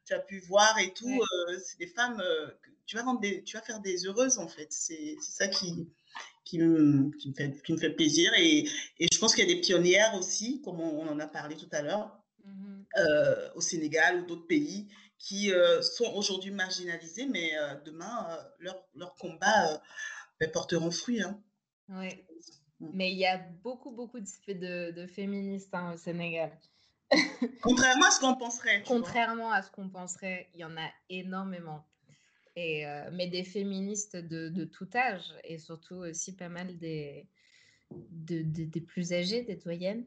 [0.06, 1.22] tu as pu voir et tout,
[1.64, 2.22] c'est des femmes
[2.86, 4.68] tu vas, rendre des, tu vas faire des heureuses, en fait.
[4.72, 5.88] C'est ça qui,
[6.44, 8.32] qui, me, qui, me fait, qui me fait plaisir.
[8.38, 8.68] Et,
[9.00, 11.70] et je pense qu'il y a des pionnières aussi, comme on, en a parlé tout
[11.72, 14.88] à l'heure, mmh euh, au Sénégal ou d'autres pays,
[15.18, 15.52] qui
[15.82, 17.52] sont aujourd'hui marginalisées, mais
[17.86, 19.82] demain, leurs leur combats
[20.40, 21.22] ben, porteront fruit.
[21.22, 21.42] Hein.
[21.90, 22.10] Oui,
[22.80, 22.90] mm.
[22.94, 26.52] mais il y a beaucoup, beaucoup de, de féministes hein, au Sénégal.
[27.62, 28.84] Contrairement à ce qu'on penserait.
[28.86, 31.86] Contrairement à ce qu'on penserait, il y en a énormément.
[32.56, 37.28] Et, euh, mais des féministes de, de, tout âge et surtout aussi pas mal des,
[37.90, 40.06] des plus âgées, des doyennes.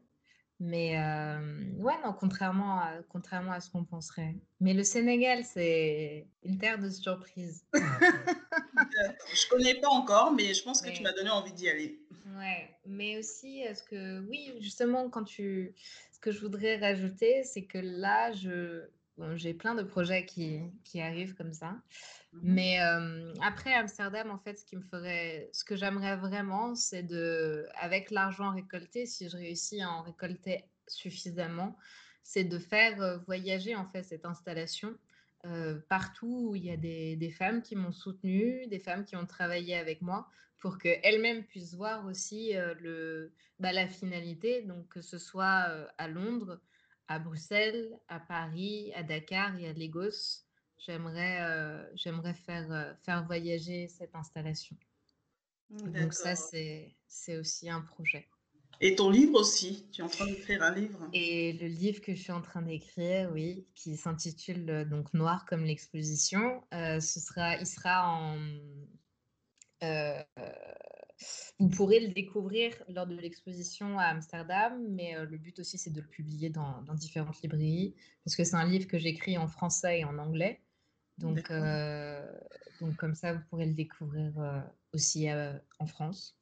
[0.58, 4.36] Mais euh, ouais, non, contrairement à, contrairement à ce qu'on penserait.
[4.60, 7.66] Mais le Sénégal, c'est une terre de surprise.
[7.74, 12.00] je connais pas encore, mais je pense que tu m'as donné envie d'y aller.
[12.38, 15.74] Ouais, mais aussi, est-ce que, oui, justement, quand tu,
[16.12, 18.86] ce que je voudrais rajouter, c'est que là, je,
[19.34, 21.70] j'ai plein de projets qui, qui arrivent comme ça.
[21.70, 22.78] Mmh mais
[23.42, 28.10] après Amsterdam, en fait, ce qui me ferait, ce que j'aimerais vraiment, c'est de, avec
[28.10, 31.76] l'argent récolté, si je réussis à en récolter suffisamment,
[32.22, 34.94] c'est de faire voyager en fait cette installation
[35.88, 39.26] partout où il y a des, des femmes qui m'ont soutenue, des femmes qui ont
[39.26, 45.18] travaillé avec moi, pour qu'elles-mêmes puissent voir aussi le, bah, la finalité, donc que ce
[45.18, 46.60] soit à Londres,
[47.08, 50.44] à Bruxelles, à Paris, à Dakar et à Lagos.
[50.78, 54.76] J'aimerais, j'aimerais faire, faire voyager cette installation.
[55.70, 58.28] Donc ça, c'est aussi un projet.
[58.80, 61.08] Et ton livre aussi, tu es en train d'écrire un livre.
[61.14, 65.64] Et le livre que je suis en train d'écrire, oui, qui s'intitule donc Noir comme
[65.64, 68.38] l'exposition, ce sera, il sera en,
[69.82, 70.22] euh,
[71.58, 75.90] vous pourrez le découvrir lors de l'exposition à Amsterdam, mais euh, le but aussi, c'est
[75.90, 77.94] de le publier dans, différentes librairies,
[78.24, 80.60] parce que c'est un livre que j'écris en français et en anglais.
[81.18, 82.24] Donc, euh,
[82.80, 84.32] donc comme ça, vous pourrez le découvrir
[84.92, 85.28] aussi
[85.78, 86.38] en France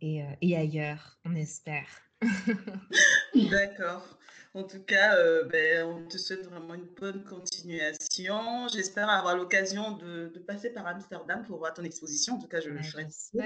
[0.00, 1.88] et, et ailleurs, on espère.
[3.50, 4.18] D'accord.
[4.54, 8.66] En tout cas, euh, ben, on te souhaite vraiment une bonne continuation.
[8.72, 12.36] J'espère avoir l'occasion de, passer par Amsterdam pour voir ton exposition.
[12.36, 13.38] En tout cas, je, le ferai tout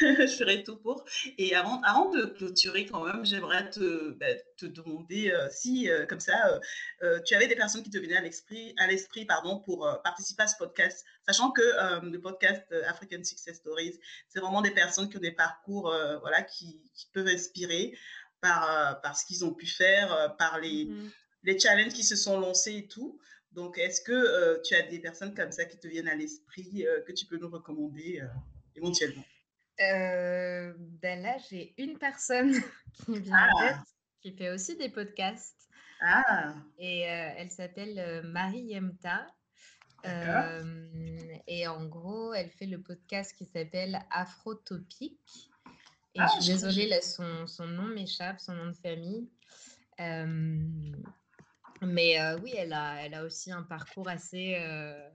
[0.00, 1.04] je ferai tout pour.
[1.38, 6.04] Et avant, avant de clôturer, quand même, j'aimerais te, ben, te demander euh, si, euh,
[6.04, 6.60] comme ça,
[7.24, 10.46] tu avais des personnes qui te venaient à l'esprit, à l'esprit pardon, pour participer à
[10.46, 11.62] ce podcast, sachant que
[12.02, 13.98] le podcast African Success Stories,
[14.28, 17.96] c'est vraiment des personnes qui ont des parcours voilà, qui, qui peuvent inspirer
[18.40, 21.10] par, euh, par ce qu'ils ont pu faire, euh, par les, mmh
[21.42, 23.18] les challenges qui se sont lancés et tout.
[23.52, 26.84] Donc, est-ce que euh, tu as des personnes comme ça qui te viennent à l'esprit
[27.06, 28.22] que tu peux nous recommander
[28.76, 29.24] éventuellement?
[29.78, 32.52] Ben Là, j'ai une personne
[33.06, 33.68] qui vient en ah!
[33.68, 33.86] tête,
[34.20, 35.70] qui fait aussi des podcasts.
[36.02, 36.54] Ah.
[36.78, 39.26] Et elle s'appelle Marie Yemta.
[41.46, 45.49] et en gros, elle fait le podcast qui s'appelle Afrotopique.
[46.14, 49.28] Et ah, je suis désolée, là, son, son nom m'échappe, son nom de famille.
[51.82, 55.08] mais euh, oui, elle a, elle a aussi un parcours assez euh,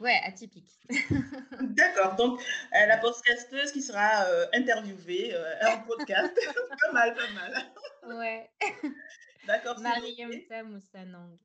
[0.00, 0.70] ouais, atypique.
[1.60, 5.34] D'accord, donc euh, la podcasteuse qui sera interviewée
[5.66, 6.34] en podcast.
[6.82, 8.16] pas mal, pas mal.
[8.18, 8.50] ouais.
[9.46, 9.80] D'accord.
[9.80, 10.30] Mariam
[10.66, 11.38] Moussanang.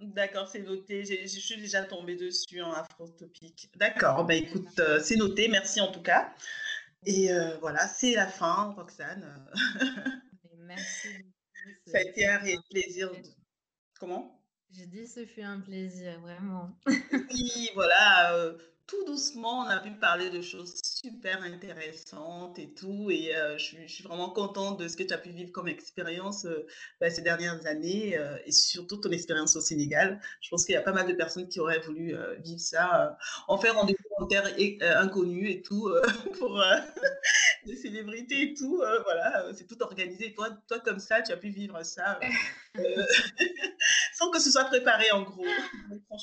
[0.00, 1.04] D'accord, c'est noté.
[1.04, 3.70] Je suis déjà tombée dessus en afrotopique.
[3.76, 5.48] D'accord, bah, écoute, c'est noté.
[5.48, 6.34] Merci en tout cas.
[7.06, 9.48] Et euh, voilà, c'est la fin, Roxane.
[10.58, 11.08] Merci.
[11.86, 12.40] Ça a été un
[12.70, 13.12] plaisir.
[13.98, 14.42] Comment?
[14.72, 16.76] J'ai dit ce fut un plaisir, vraiment.
[16.86, 18.34] oui, voilà.
[18.34, 23.10] Euh, tout doucement, on a pu parler de choses super intéressantes et tout.
[23.10, 26.44] Et euh, je, suis, vraiment contente de ce que tu as pu vivre comme expérience
[26.44, 26.66] euh,
[27.00, 30.20] bah, ces dernières années euh, et surtout ton expérience au Sénégal.
[30.40, 33.58] Je pense qu'il y a pas mal de personnes qui auraient voulu vivre ça, en
[33.58, 34.50] faire rendez-vous en terre
[34.98, 35.90] inconnue et tout,
[36.38, 36.62] pour
[37.66, 38.76] des célébrités et tout.
[39.04, 40.32] voilà, c'est tout organisé.
[40.34, 42.18] Toi, toi, comme ça, tu as pu vivre ça
[44.14, 45.46] sans que ce soit préparé en gros.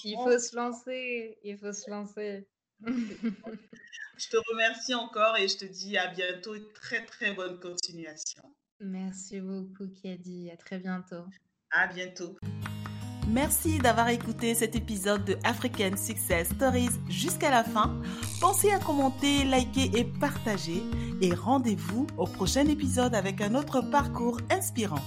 [0.04, 2.48] il faut se lancer, il faut se lancer.
[2.86, 8.44] je te remercie encore et je te dis à bientôt et très très bonne continuation.
[8.80, 11.26] Merci beaucoup Kadi, à très bientôt.
[11.72, 12.38] À bientôt.
[13.34, 18.00] Merci d'avoir écouté cet épisode de African Success Stories jusqu'à la fin.
[18.40, 20.84] Pensez à commenter, liker et partager.
[21.20, 25.02] Et rendez-vous au prochain épisode avec un autre parcours inspirant.